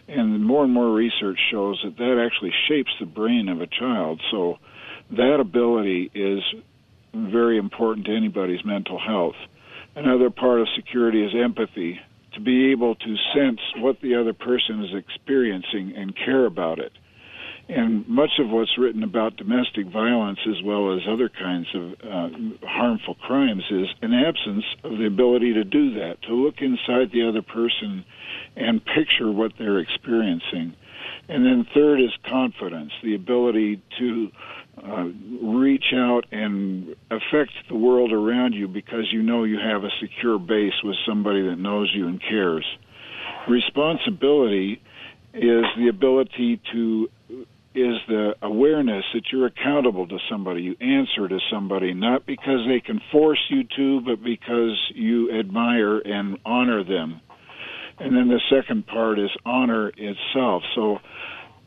[0.09, 4.21] And more and more research shows that that actually shapes the brain of a child.
[4.31, 4.59] So
[5.11, 6.43] that ability is
[7.15, 9.37] very important to anybody's mental health.
[9.97, 12.01] Another part of security is empathy,
[12.35, 16.93] to be able to sense what the other person is experiencing and care about it.
[17.71, 22.29] And much of what's written about domestic violence as well as other kinds of uh,
[22.67, 27.29] harmful crimes is an absence of the ability to do that, to look inside the
[27.29, 28.05] other person
[28.57, 30.75] and picture what they're experiencing.
[31.29, 34.33] And then third is confidence, the ability to
[34.83, 35.09] uh,
[35.41, 40.41] reach out and affect the world around you because you know you have a secure
[40.41, 42.67] base with somebody that knows you and cares.
[43.49, 44.83] Responsibility
[45.35, 47.09] is the ability to
[47.75, 50.63] is the awareness that you're accountable to somebody.
[50.63, 55.99] You answer to somebody, not because they can force you to, but because you admire
[55.99, 57.21] and honor them.
[57.99, 60.63] And then the second part is honor itself.
[60.75, 60.99] So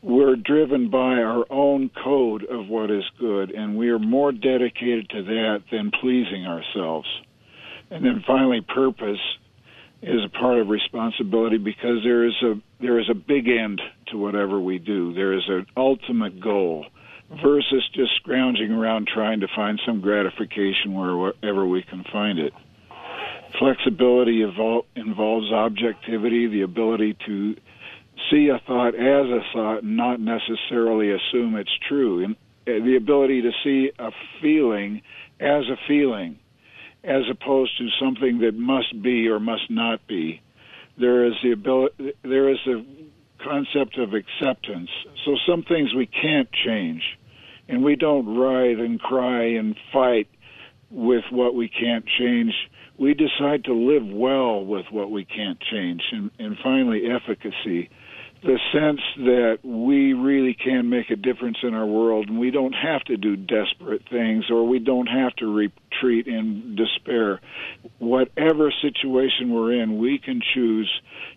[0.02, 5.08] we're driven by our own code of what is good, and we are more dedicated
[5.10, 7.08] to that than pleasing ourselves.
[7.90, 9.20] And then finally, purpose
[10.06, 14.18] is a part of responsibility because there is a there is a big end to
[14.18, 15.14] whatever we do.
[15.14, 16.86] There is an ultimate goal
[17.42, 22.52] versus just scrounging around trying to find some gratification wherever we can find it.
[23.58, 27.54] Flexibility involves objectivity, the ability to
[28.30, 32.24] see a thought as a thought and not necessarily assume it's true.
[32.24, 32.36] And
[32.66, 34.10] the ability to see a
[34.42, 35.02] feeling
[35.40, 36.38] as a feeling
[37.04, 40.40] as opposed to something that must be or must not be.
[40.98, 42.84] There is the ability, there is the
[43.42, 44.88] concept of acceptance.
[45.24, 47.02] So some things we can't change,
[47.68, 50.28] and we don't writhe and cry and fight
[50.90, 52.54] with what we can't change.
[52.96, 56.02] We decide to live well with what we can't change.
[56.12, 57.90] And, and finally, efficacy
[58.44, 62.74] the sense that we really can make a difference in our world and we don't
[62.74, 67.40] have to do desperate things or we don't have to retreat in despair.
[67.98, 70.90] Whatever situation we're in, we can choose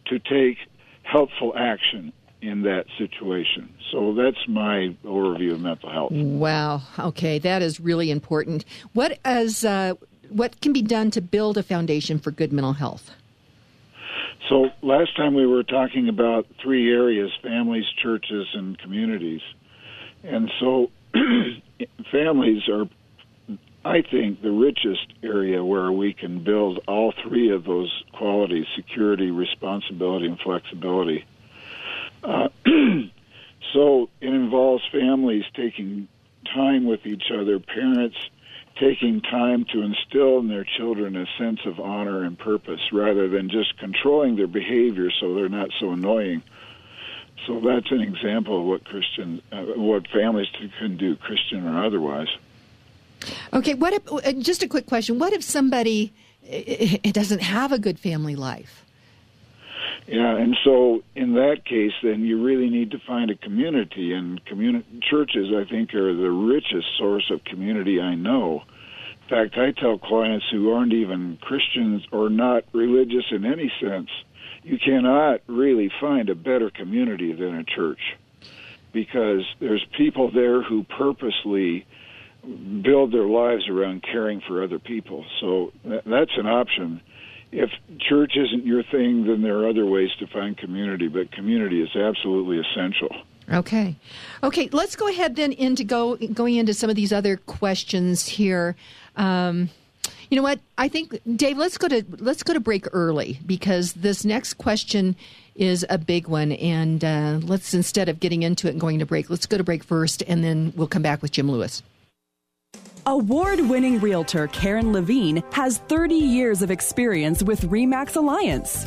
[0.07, 0.57] to take
[1.03, 3.73] helpful action in that situation.
[3.91, 6.11] So that's my overview of mental health.
[6.11, 6.81] Wow.
[6.99, 8.65] Okay, that is really important.
[8.91, 9.93] What as uh,
[10.29, 13.11] what can be done to build a foundation for good mental health?
[14.49, 19.41] So last time we were talking about three areas families, churches, and communities.
[20.23, 20.91] And so
[22.11, 22.87] families are
[23.87, 29.31] I think, the richest area where we can build all three of those qualities security,
[29.31, 31.23] responsibility, and flexibility.
[32.21, 32.49] Uh,
[33.73, 36.09] so it involves families taking
[36.53, 38.17] time with each other, parents
[38.79, 43.49] taking time to instill in their children a sense of honor and purpose rather than
[43.49, 46.41] just controlling their behavior so they're not so annoying.
[47.45, 50.47] So that's an example of what Christian, uh, what families
[50.79, 52.27] can do, Christian or otherwise.
[53.53, 55.17] Okay, what if, uh, just a quick question.
[55.17, 56.13] What if somebody
[56.49, 58.85] it doesn't have a good family life?
[60.07, 64.43] Yeah, and so in that case, then you really need to find a community, and
[64.45, 68.63] communi- churches, I think, are the richest source of community I know.
[69.23, 74.09] In fact, I tell clients who aren't even Christians or not religious in any sense,
[74.63, 77.99] you cannot really find a better community than a church
[78.93, 81.85] because there's people there who purposely
[82.81, 85.25] build their lives around caring for other people.
[85.41, 87.01] So that's an option.
[87.51, 87.69] If
[87.99, 91.95] church isn't your thing, then there are other ways to find community, but community is
[91.95, 93.09] absolutely essential.
[93.51, 93.95] Okay,
[94.43, 94.67] okay.
[94.73, 98.75] Let's go ahead then into go going into some of these other questions here.
[99.15, 99.69] Um,
[100.29, 100.59] you know what?
[100.77, 101.57] I think Dave.
[101.57, 105.15] Let's go to let's go to break early because this next question
[105.55, 109.05] is a big one, and uh, let's instead of getting into it and going to
[109.05, 111.81] break, let's go to break first, and then we'll come back with Jim Lewis.
[113.07, 118.85] Award winning realtor Karen Levine has 30 years of experience with REMAX Alliance.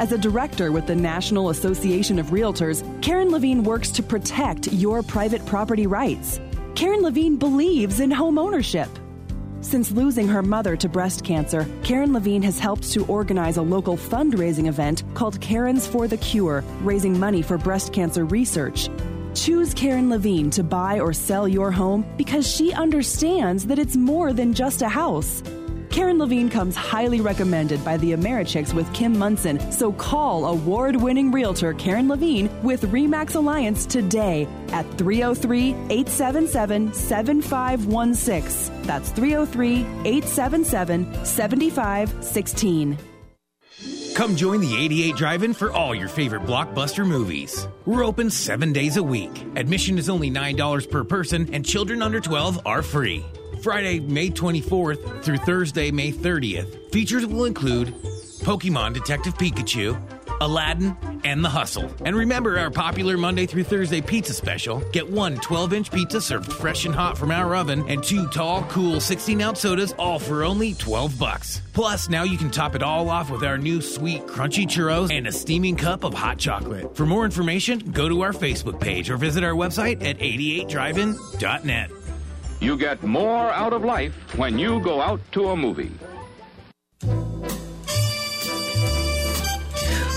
[0.00, 5.04] As a director with the National Association of Realtors, Karen Levine works to protect your
[5.04, 6.40] private property rights.
[6.74, 8.88] Karen Levine believes in home ownership.
[9.60, 13.96] Since losing her mother to breast cancer, Karen Levine has helped to organize a local
[13.96, 18.88] fundraising event called Karens for the Cure, raising money for breast cancer research.
[19.34, 24.32] Choose Karen Levine to buy or sell your home because she understands that it's more
[24.32, 25.42] than just a house.
[25.90, 31.32] Karen Levine comes highly recommended by the Americhicks with Kim Monson, so call award winning
[31.32, 38.82] realtor Karen Levine with REMAX Alliance today at 303 877 7516.
[38.82, 43.09] That's 303 877 7516.
[44.14, 47.66] Come join the 88 Drive In for all your favorite blockbuster movies.
[47.86, 49.30] We're open seven days a week.
[49.56, 53.24] Admission is only $9 per person, and children under 12 are free.
[53.62, 57.88] Friday, May 24th through Thursday, May 30th, features will include
[58.42, 59.98] Pokemon Detective Pikachu,
[60.40, 61.90] Aladdin, and The Hustle.
[62.04, 64.80] And remember our popular Monday through Thursday pizza special.
[64.92, 68.62] Get one 12 inch pizza served fresh and hot from our oven, and two tall,
[68.64, 71.62] cool 16 ounce sodas, all for only 12 bucks.
[71.72, 75.26] Plus, now you can top it all off with our new sweet, crunchy churros and
[75.26, 76.96] a steaming cup of hot chocolate.
[76.96, 81.90] For more information, go to our Facebook page or visit our website at 88drivein.net.
[82.60, 85.92] You get more out of life when you go out to a movie.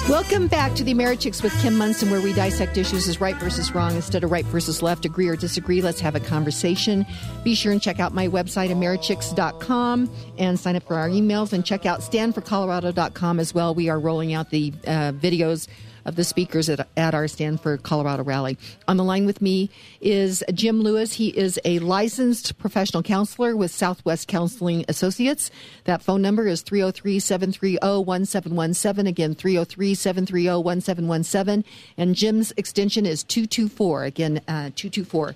[0.10, 3.74] Welcome back to the Americhicks with Kim Monson, where we dissect issues as right versus
[3.74, 5.82] wrong instead of right versus left, agree or disagree.
[5.82, 7.06] Let's have a conversation.
[7.46, 11.66] Be sure and check out my website, americhicks.com, and sign up for our emails and
[11.66, 13.74] check out standforcolorado.com as well.
[13.74, 15.70] We are rolling out the uh, videos
[16.06, 18.58] of the speakers at, at our Stand for Colorado rally.
[18.88, 19.70] On the line with me
[20.02, 21.14] is Jim Lewis.
[21.14, 25.52] He is a licensed professional counselor with Southwest Counseling Associates.
[25.86, 29.08] That phone number is 303 730 1717.
[29.08, 31.64] Again, 303 730 1717.
[31.98, 34.04] And Jim's extension is 224.
[34.04, 35.36] Again, uh, 224.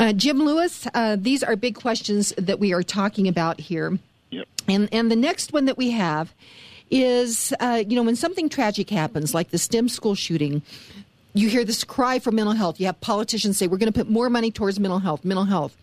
[0.00, 3.98] Uh, Jim Lewis, uh, these are big questions that we are talking about here.
[4.30, 4.48] Yep.
[4.66, 6.34] And, and the next one that we have
[6.94, 10.62] is, uh, you know, when something tragic happens, like the STEM school shooting,
[11.32, 12.78] you hear this cry for mental health.
[12.78, 15.76] You have politicians say, we're going to put more money towards mental health, mental health.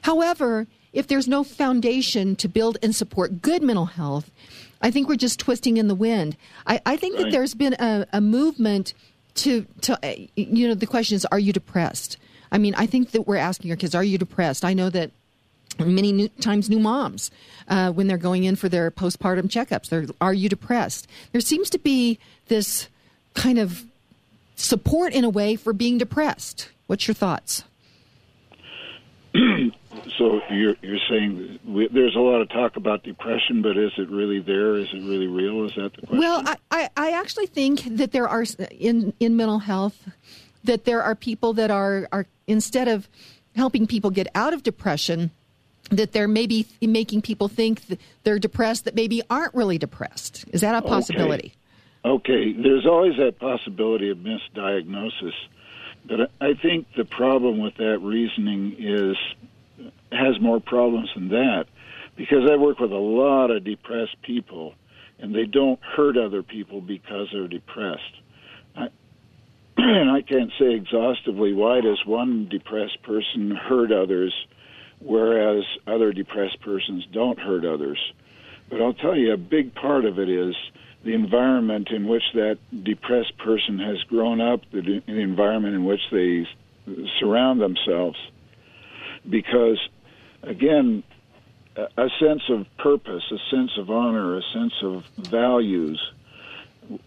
[0.00, 4.30] However, if there's no foundation to build and support good mental health,
[4.80, 6.38] I think we're just twisting in the wind.
[6.66, 7.24] I, I think right.
[7.24, 8.94] that there's been a, a movement
[9.34, 9.98] to, to,
[10.36, 12.16] you know, the question is, are you depressed?
[12.50, 14.64] I mean, I think that we're asking our kids, are you depressed?
[14.64, 15.10] I know that
[15.84, 17.30] many new, times new moms
[17.68, 21.70] uh, when they're going in for their postpartum checkups they're are you depressed there seems
[21.70, 22.18] to be
[22.48, 22.88] this
[23.34, 23.84] kind of
[24.56, 27.64] support in a way for being depressed what's your thoughts
[30.18, 34.10] so you're you're saying we, there's a lot of talk about depression, but is it
[34.10, 34.76] really there?
[34.76, 35.64] Is it really real?
[35.64, 36.18] Is that the question?
[36.18, 40.08] Well, I, I, I actually think that there are in in mental health
[40.64, 43.08] that there are people that are are instead of
[43.54, 45.30] helping people get out of depression,
[45.90, 47.82] that they're maybe making people think
[48.22, 50.44] they're depressed that maybe aren't really depressed.
[50.52, 51.54] Is that a possibility?
[52.04, 52.52] Okay, okay.
[52.52, 55.34] there's always that possibility of misdiagnosis.
[56.06, 59.16] But I think the problem with that reasoning is
[60.12, 61.66] has more problems than that
[62.16, 64.74] because I work with a lot of depressed people
[65.18, 68.14] and they don't hurt other people because they're depressed.
[68.76, 68.88] I,
[69.76, 74.34] and I can't say exhaustively why does one depressed person hurt others
[75.00, 77.98] whereas other depressed persons don't hurt others.
[78.68, 80.54] But I'll tell you, a big part of it is
[81.04, 86.00] the environment in which that depressed person has grown up, the, the environment in which
[86.12, 86.46] they
[87.18, 88.18] surround themselves.
[89.28, 89.78] Because,
[90.42, 91.02] again,
[91.76, 96.00] a sense of purpose, a sense of honor, a sense of values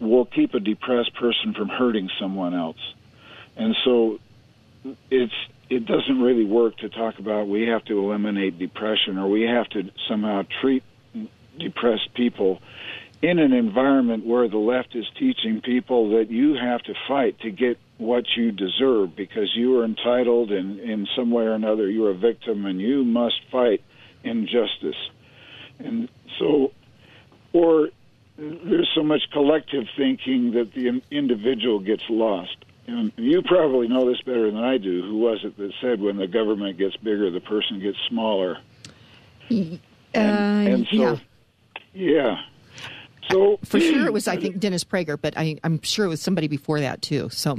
[0.00, 2.94] will keep a depressed person from hurting someone else.
[3.56, 4.18] And so
[5.10, 5.32] it's
[5.70, 9.68] it doesn't really work to talk about we have to eliminate depression or we have
[9.70, 10.82] to somehow treat
[11.58, 12.60] depressed people
[13.22, 17.50] in an environment where the left is teaching people that you have to fight to
[17.50, 22.10] get what you deserve because you are entitled and in some way or another you're
[22.10, 23.82] a victim and you must fight
[24.24, 24.96] injustice.
[25.78, 26.08] And
[26.38, 26.72] so,
[27.52, 27.88] or
[28.36, 32.56] there's so much collective thinking that the individual gets lost.
[32.86, 35.02] And you probably know this better than I do.
[35.02, 38.58] Who was it that said when the government gets bigger, the person gets smaller?
[39.50, 39.78] Uh,
[40.14, 41.16] and, and so, yeah.
[41.94, 42.36] Yeah.
[43.30, 46.20] So for sure it was I think Dennis Prager, but I, I'm sure it was
[46.20, 47.28] somebody before that too.
[47.30, 47.58] So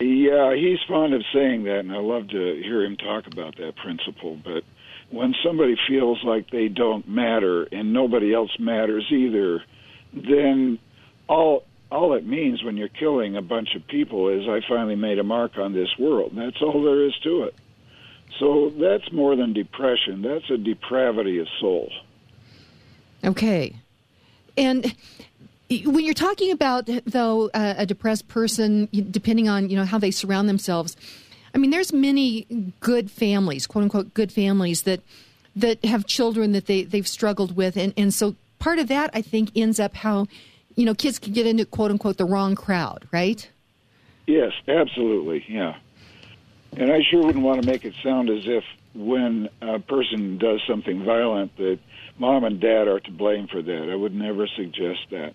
[0.00, 3.76] yeah, he's fond of saying that, and I love to hear him talk about that
[3.76, 4.36] principle.
[4.42, 4.64] But
[5.10, 9.62] when somebody feels like they don't matter and nobody else matters either,
[10.12, 10.78] then
[11.28, 15.18] all all it means when you're killing a bunch of people is I finally made
[15.18, 16.32] a mark on this world.
[16.34, 17.54] That's all there is to it.
[18.38, 20.22] So that's more than depression.
[20.22, 21.90] That's a depravity of soul.
[23.22, 23.76] Okay.
[24.56, 24.94] And
[25.70, 30.10] when you're talking about though uh, a depressed person depending on you know how they
[30.10, 30.96] surround themselves
[31.54, 35.00] I mean, there's many good families, quote unquote, good families that
[35.56, 39.22] that have children that they they've struggled with, and and so part of that I
[39.22, 40.26] think ends up how
[40.76, 43.48] you know kids can get into quote unquote the wrong crowd, right?
[44.26, 45.76] Yes, absolutely, yeah.
[46.76, 48.64] And I sure wouldn't want to make it sound as if
[48.94, 51.78] when a person does something violent that
[52.18, 53.90] mom and dad are to blame for that.
[53.90, 55.34] I would never suggest that.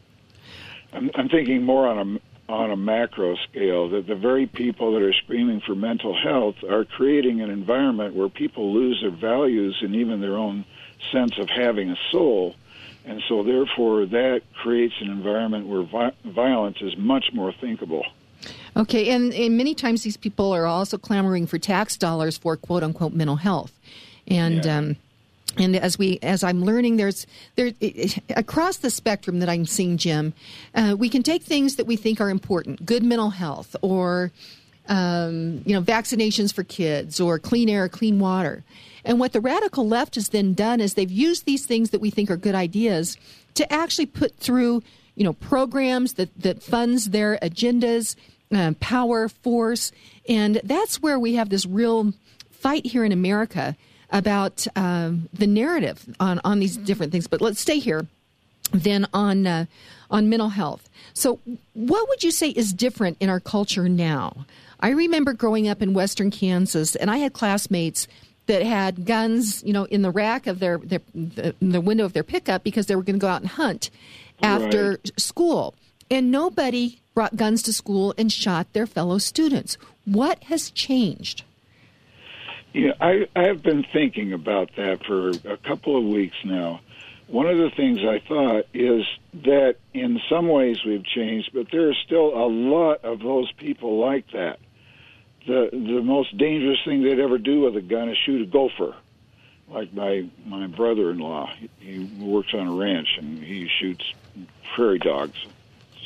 [0.91, 2.19] I'm, I'm thinking more on a
[2.51, 6.83] on a macro scale that the very people that are screaming for mental health are
[6.83, 10.65] creating an environment where people lose their values and even their own
[11.11, 12.55] sense of having a soul.
[13.09, 18.05] And so, therefore, that creates an environment where vi- violence is much more thinkable.
[18.77, 22.83] Okay, and, and many times these people are also clamoring for tax dollars for quote
[22.83, 23.73] unquote mental health.
[24.27, 24.77] And yeah.
[24.77, 24.95] um,
[25.57, 27.71] and as we as i'm learning there's there
[28.35, 30.31] across the spectrum that i'm seeing jim
[30.75, 34.31] uh, we can take things that we think are important good mental health or
[34.89, 38.63] um, you know vaccinations for kids or clean air clean water
[39.05, 42.09] and what the radical left has then done is they've used these things that we
[42.09, 43.17] think are good ideas
[43.53, 44.83] to actually put through
[45.15, 48.15] you know programs that that funds their agendas
[48.53, 49.91] uh, power force
[50.27, 52.13] and that's where we have this real
[52.51, 53.75] fight here in america
[54.11, 57.27] about um, the narrative on, on these different things.
[57.27, 58.07] But let's stay here
[58.71, 59.65] then on uh,
[60.11, 60.89] on mental health.
[61.13, 61.39] So,
[61.73, 64.45] what would you say is different in our culture now?
[64.79, 68.07] I remember growing up in Western Kansas, and I had classmates
[68.45, 72.13] that had guns, you know, in the rack of their, their the, the window of
[72.13, 73.89] their pickup because they were going to go out and hunt
[74.41, 75.11] after right.
[75.19, 75.75] school,
[76.09, 79.77] and nobody brought guns to school and shot their fellow students.
[80.05, 81.43] What has changed?
[82.73, 86.81] Yeah, I, I have been thinking about that for a couple of weeks now.
[87.27, 89.05] One of the things I thought is
[89.43, 93.99] that in some ways we've changed, but there are still a lot of those people
[93.99, 94.59] like that.
[95.49, 98.95] The the most dangerous thing they'd ever do with a gun is shoot a gopher.
[99.67, 104.13] Like my my brother-in-law, he works on a ranch and he shoots
[104.75, 105.37] prairie dogs.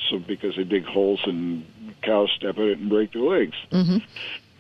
[0.10, 1.66] So because they dig holes and
[2.02, 3.56] cows step in it and break their legs.
[3.72, 3.98] Mm-hmm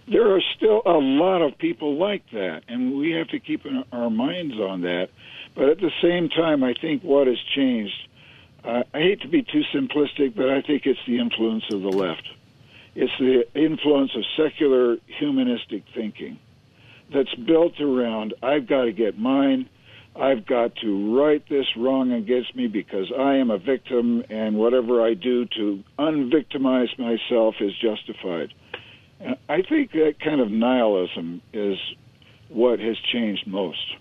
[0.07, 4.09] there are still a lot of people like that, and we have to keep our
[4.09, 5.09] minds on that.
[5.55, 7.93] But at the same time, I think what has changed,
[8.63, 11.89] uh, I hate to be too simplistic, but I think it's the influence of the
[11.89, 12.27] left.
[12.95, 16.39] It's the influence of secular humanistic thinking
[17.13, 19.69] that's built around I've got to get mine,
[20.15, 25.03] I've got to right this wrong against me because I am a victim, and whatever
[25.03, 28.53] I do to unvictimize myself is justified.
[29.49, 31.77] I think that kind of nihilism is
[32.49, 33.95] what has changed most.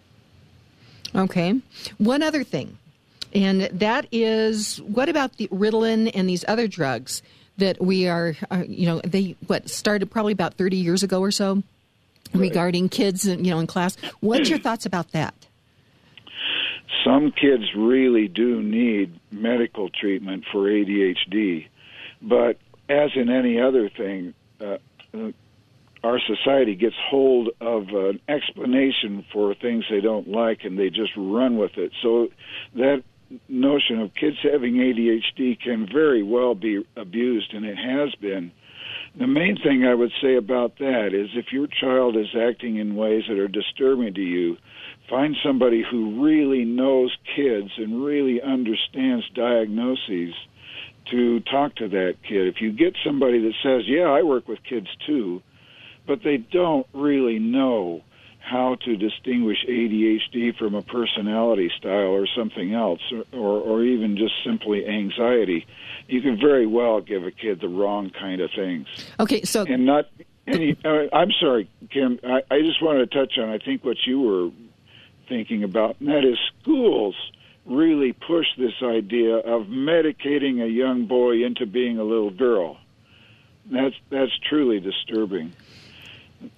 [1.14, 1.60] Okay.
[1.98, 2.76] One other thing,
[3.34, 7.22] and that is what about the Ritalin and these other drugs
[7.62, 11.30] that we are, uh, you know, they what started probably about 30 years ago or
[11.30, 11.62] so?
[12.34, 13.96] regarding kids, you know, in class.
[14.20, 15.34] What's your thoughts about that?
[17.04, 21.66] Some kids really do need medical treatment for ADHD,
[22.20, 22.58] but
[22.88, 24.78] as in any other thing, uh,
[25.14, 25.32] uh,
[26.04, 31.12] our society gets hold of an explanation for things they don't like and they just
[31.16, 31.92] run with it.
[32.02, 32.28] So
[32.74, 33.02] that
[33.48, 38.52] notion of kids having ADHD can very well be abused, and it has been.
[39.18, 42.96] The main thing I would say about that is if your child is acting in
[42.96, 44.56] ways that are disturbing to you,
[45.08, 50.34] find somebody who really knows kids and really understands diagnoses
[51.10, 52.46] to talk to that kid.
[52.46, 55.42] If you get somebody that says, "Yeah, I work with kids too,"
[56.06, 58.02] but they don't really know
[58.42, 64.16] how to distinguish ADHD from a personality style or something else, or, or, or even
[64.16, 65.66] just simply anxiety,
[66.08, 68.86] you can very well give a kid the wrong kind of things.
[69.20, 70.06] Okay, so and not.
[70.44, 72.18] Any, uh, I'm sorry, Kim.
[72.24, 73.48] I, I just wanted to touch on.
[73.48, 74.50] I think what you were
[75.28, 77.14] thinking about, and that is schools
[77.64, 82.76] really push this idea of medicating a young boy into being a little girl.
[83.70, 85.52] That's that's truly disturbing.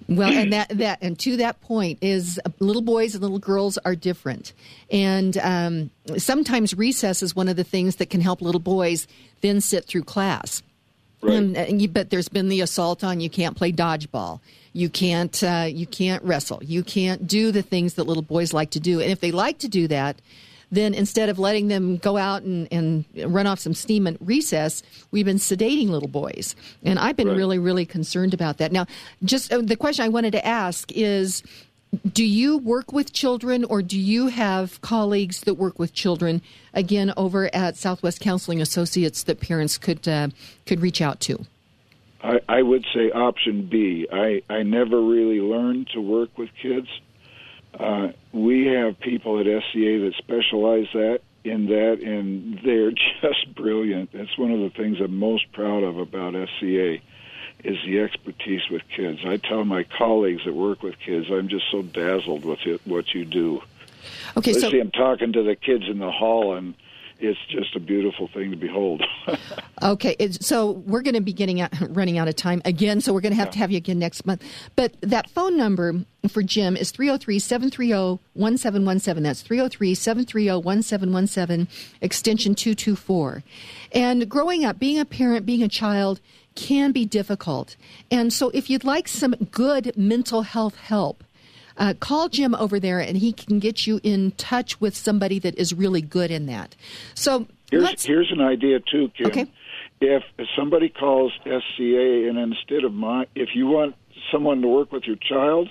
[0.07, 3.77] Well, and that that and to that point is uh, little boys and little girls
[3.79, 4.53] are different,
[4.91, 9.07] and um, sometimes recess is one of the things that can help little boys
[9.41, 10.61] then sit through class.
[11.21, 11.33] Right.
[11.33, 14.41] And, and you, but there's been the assault on you can't play dodgeball,
[14.73, 18.71] you can't uh, you can't wrestle, you can't do the things that little boys like
[18.71, 20.21] to do, and if they like to do that,
[20.71, 24.83] then instead of letting them go out and, and run off some steam at recess,
[25.11, 26.55] we've been sedating little boys.
[26.83, 27.37] And I've been Right.
[27.37, 28.71] really, really concerned about that.
[28.71, 28.85] Now,
[29.23, 31.43] just uh, the question I wanted to ask is
[32.11, 36.41] do you work with children or do you have colleagues that work with children
[36.73, 40.29] again over at Southwest Counseling Associates that parents could uh,
[40.65, 41.45] could reach out to?
[42.21, 44.07] I, I would say option B.
[44.11, 46.87] I, I never really learned to work with kids.
[47.79, 54.11] Uh, we have people at SCA that specialize that in that, and they're just brilliant.
[54.13, 56.97] That's one of the things I'm most proud of about SCA
[57.63, 59.19] is the expertise with kids.
[59.25, 63.13] I tell my colleagues that work with kids, I'm just so dazzled with it, what
[63.13, 63.61] you do.
[64.37, 66.75] Okay, Let's so see, I'm talking to the kids in the hall, and
[67.19, 69.03] it's just a beautiful thing to behold.
[69.83, 73.21] Okay, so we're going to be getting out, running out of time again, so we're
[73.21, 74.41] going to have to have you again next month.
[74.75, 79.21] But that phone number for Jim is 303 730 1717.
[79.21, 81.67] That's 303 730 1717,
[82.01, 83.43] extension 224.
[83.91, 86.21] And growing up, being a parent, being a child
[86.55, 87.75] can be difficult.
[88.09, 91.24] And so if you'd like some good mental health help,
[91.77, 95.55] uh, call Jim over there and he can get you in touch with somebody that
[95.55, 96.75] is really good in that.
[97.13, 99.27] So Here's here's an idea too, Kim.
[99.27, 99.51] Okay.
[100.01, 103.95] If, if somebody calls SCA and instead of my, if you want
[104.31, 105.69] someone to work with your child,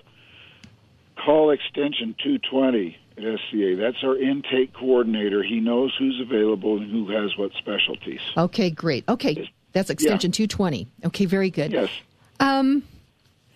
[1.25, 3.77] call extension 220 at SCA.
[3.77, 5.43] That's our intake coordinator.
[5.43, 8.21] He knows who's available and who has what specialties.
[8.37, 9.09] Okay, great.
[9.09, 10.89] Okay, that's extension 220.
[11.05, 11.73] Okay, very good.
[11.73, 11.91] Yes.
[12.41, 12.83] Um,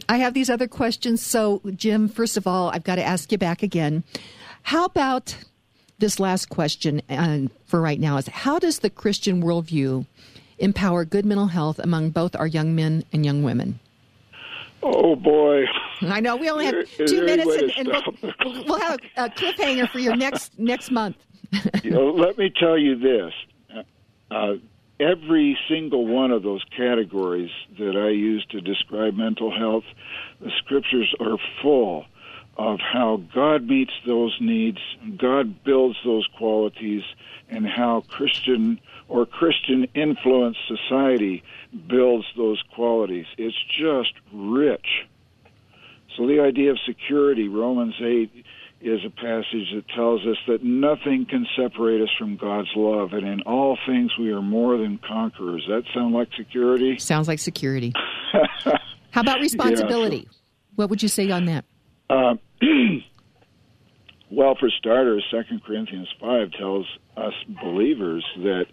[0.08, 1.22] I have these other questions.
[1.22, 4.04] So, Jim, first of all, I've got to ask you back again.
[4.62, 5.36] How about
[5.98, 10.06] this last question uh, for right now is how does the Christian worldview
[10.58, 13.80] empower good mental health among both our young men and young women?
[14.82, 15.64] Oh boy.
[16.02, 19.28] I know we only have there two minutes, and, and we'll, we'll- we'll have a
[19.28, 21.16] cliffhanger for your next next month.
[21.82, 23.32] you know, let me tell you this.
[24.30, 24.54] Uh,
[25.00, 29.84] every single one of those categories that I use to describe mental health,
[30.40, 32.06] the scriptures are full
[32.56, 34.78] of how God meets those needs,
[35.16, 37.04] God builds those qualities,
[37.48, 41.42] and how Christian or Christian influenced society
[41.86, 43.26] builds those qualities.
[43.38, 45.06] It's just rich.
[46.16, 48.44] So the idea of security, Romans 8,
[48.80, 53.26] is a passage that tells us that nothing can separate us from God's love, and
[53.26, 55.64] in all things we are more than conquerors.
[55.68, 56.98] That sound like security?
[56.98, 57.92] Sounds like security.
[59.10, 60.28] How about responsibility?
[60.76, 61.64] What would you say on that?
[62.08, 62.34] Uh,
[64.30, 68.66] well, for starters, Second Corinthians five tells us believers that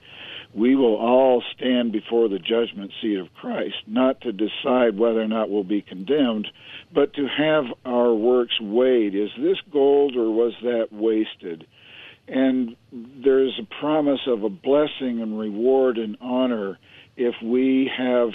[0.56, 5.28] we will all stand before the judgment seat of Christ, not to decide whether or
[5.28, 6.48] not we'll be condemned,
[6.94, 9.16] but to have our works weighed.
[9.16, 11.68] Is this gold or was that wasted?
[12.30, 16.80] And there's a promise of a blessing and reward and honor
[17.18, 18.30] if we have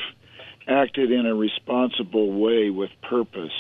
[0.69, 3.51] acted in a responsible way with purpose.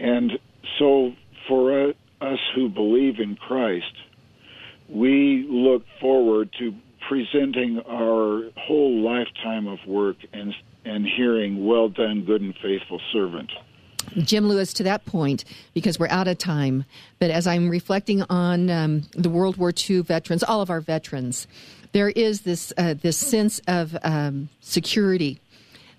[0.00, 0.32] And
[0.78, 1.12] so,
[1.48, 3.92] for us who believe in Christ,
[4.88, 6.74] we look forward to
[7.08, 13.50] presenting our whole lifetime of work and and hearing, "Well done, good and faithful servant."
[14.18, 16.84] Jim Lewis to that point because we're out of time.
[17.18, 21.46] But as I'm reflecting on um, the World War II veterans, all of our veterans,
[21.92, 25.40] there is this uh, this sense of um, security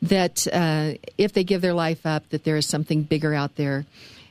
[0.01, 3.85] that uh, if they give their life up, that there is something bigger out there.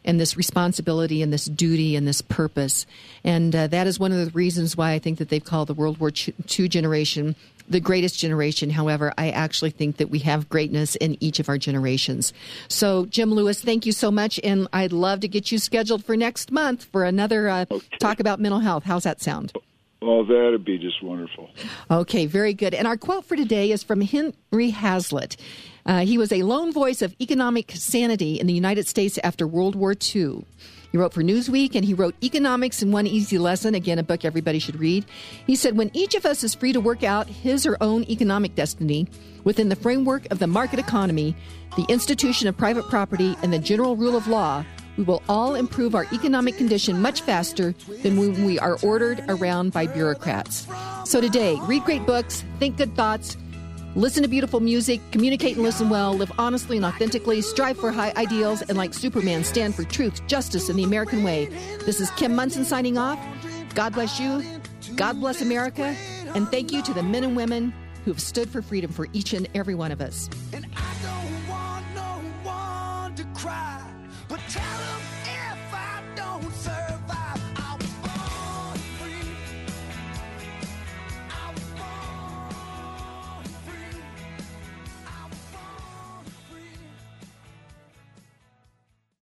[0.04, 2.86] And this responsibility and this duty and this purpose.
[3.24, 5.74] And uh, that is one of the reasons why I think that they've called the
[5.74, 7.36] World War II generation
[7.68, 8.70] the greatest generation.
[8.70, 12.32] However, I actually think that we have greatness in each of our generations.
[12.68, 14.38] So, Jim Lewis, thank you so much.
[14.44, 17.86] And I'd love to get you scheduled for next month for another uh, okay.
[17.98, 18.84] talk about mental health.
[18.84, 19.52] How's that sound?
[20.02, 21.50] Well, that'd be just wonderful.
[21.90, 22.74] Okay, very good.
[22.74, 25.36] And our quote for today is from Henry Hazlitt.
[25.86, 29.74] Uh, he was a lone voice of economic sanity in the United States after World
[29.74, 30.44] War II.
[30.90, 34.24] He wrote for Newsweek and he wrote Economics in One Easy Lesson, again, a book
[34.24, 35.04] everybody should read.
[35.44, 38.54] He said, When each of us is free to work out his or own economic
[38.54, 39.08] destiny
[39.42, 41.34] within the framework of the market economy,
[41.76, 44.64] the institution of private property, and the general rule of law,
[44.96, 47.74] we will all improve our economic condition much faster
[48.04, 50.68] than when we are ordered around by bureaucrats.
[51.04, 53.36] So today, read great books, think good thoughts,
[53.96, 58.12] Listen to beautiful music, communicate and listen well, live honestly and authentically, strive for high
[58.16, 61.46] ideals, and like Superman, stand for truth, justice, and the American way.
[61.86, 63.20] This is Kim Monson signing off.
[63.76, 64.42] God bless you.
[64.96, 65.94] God bless America.
[66.34, 67.72] And thank you to the men and women
[68.04, 70.28] who have stood for freedom for each and every one of us.
[70.52, 70.66] And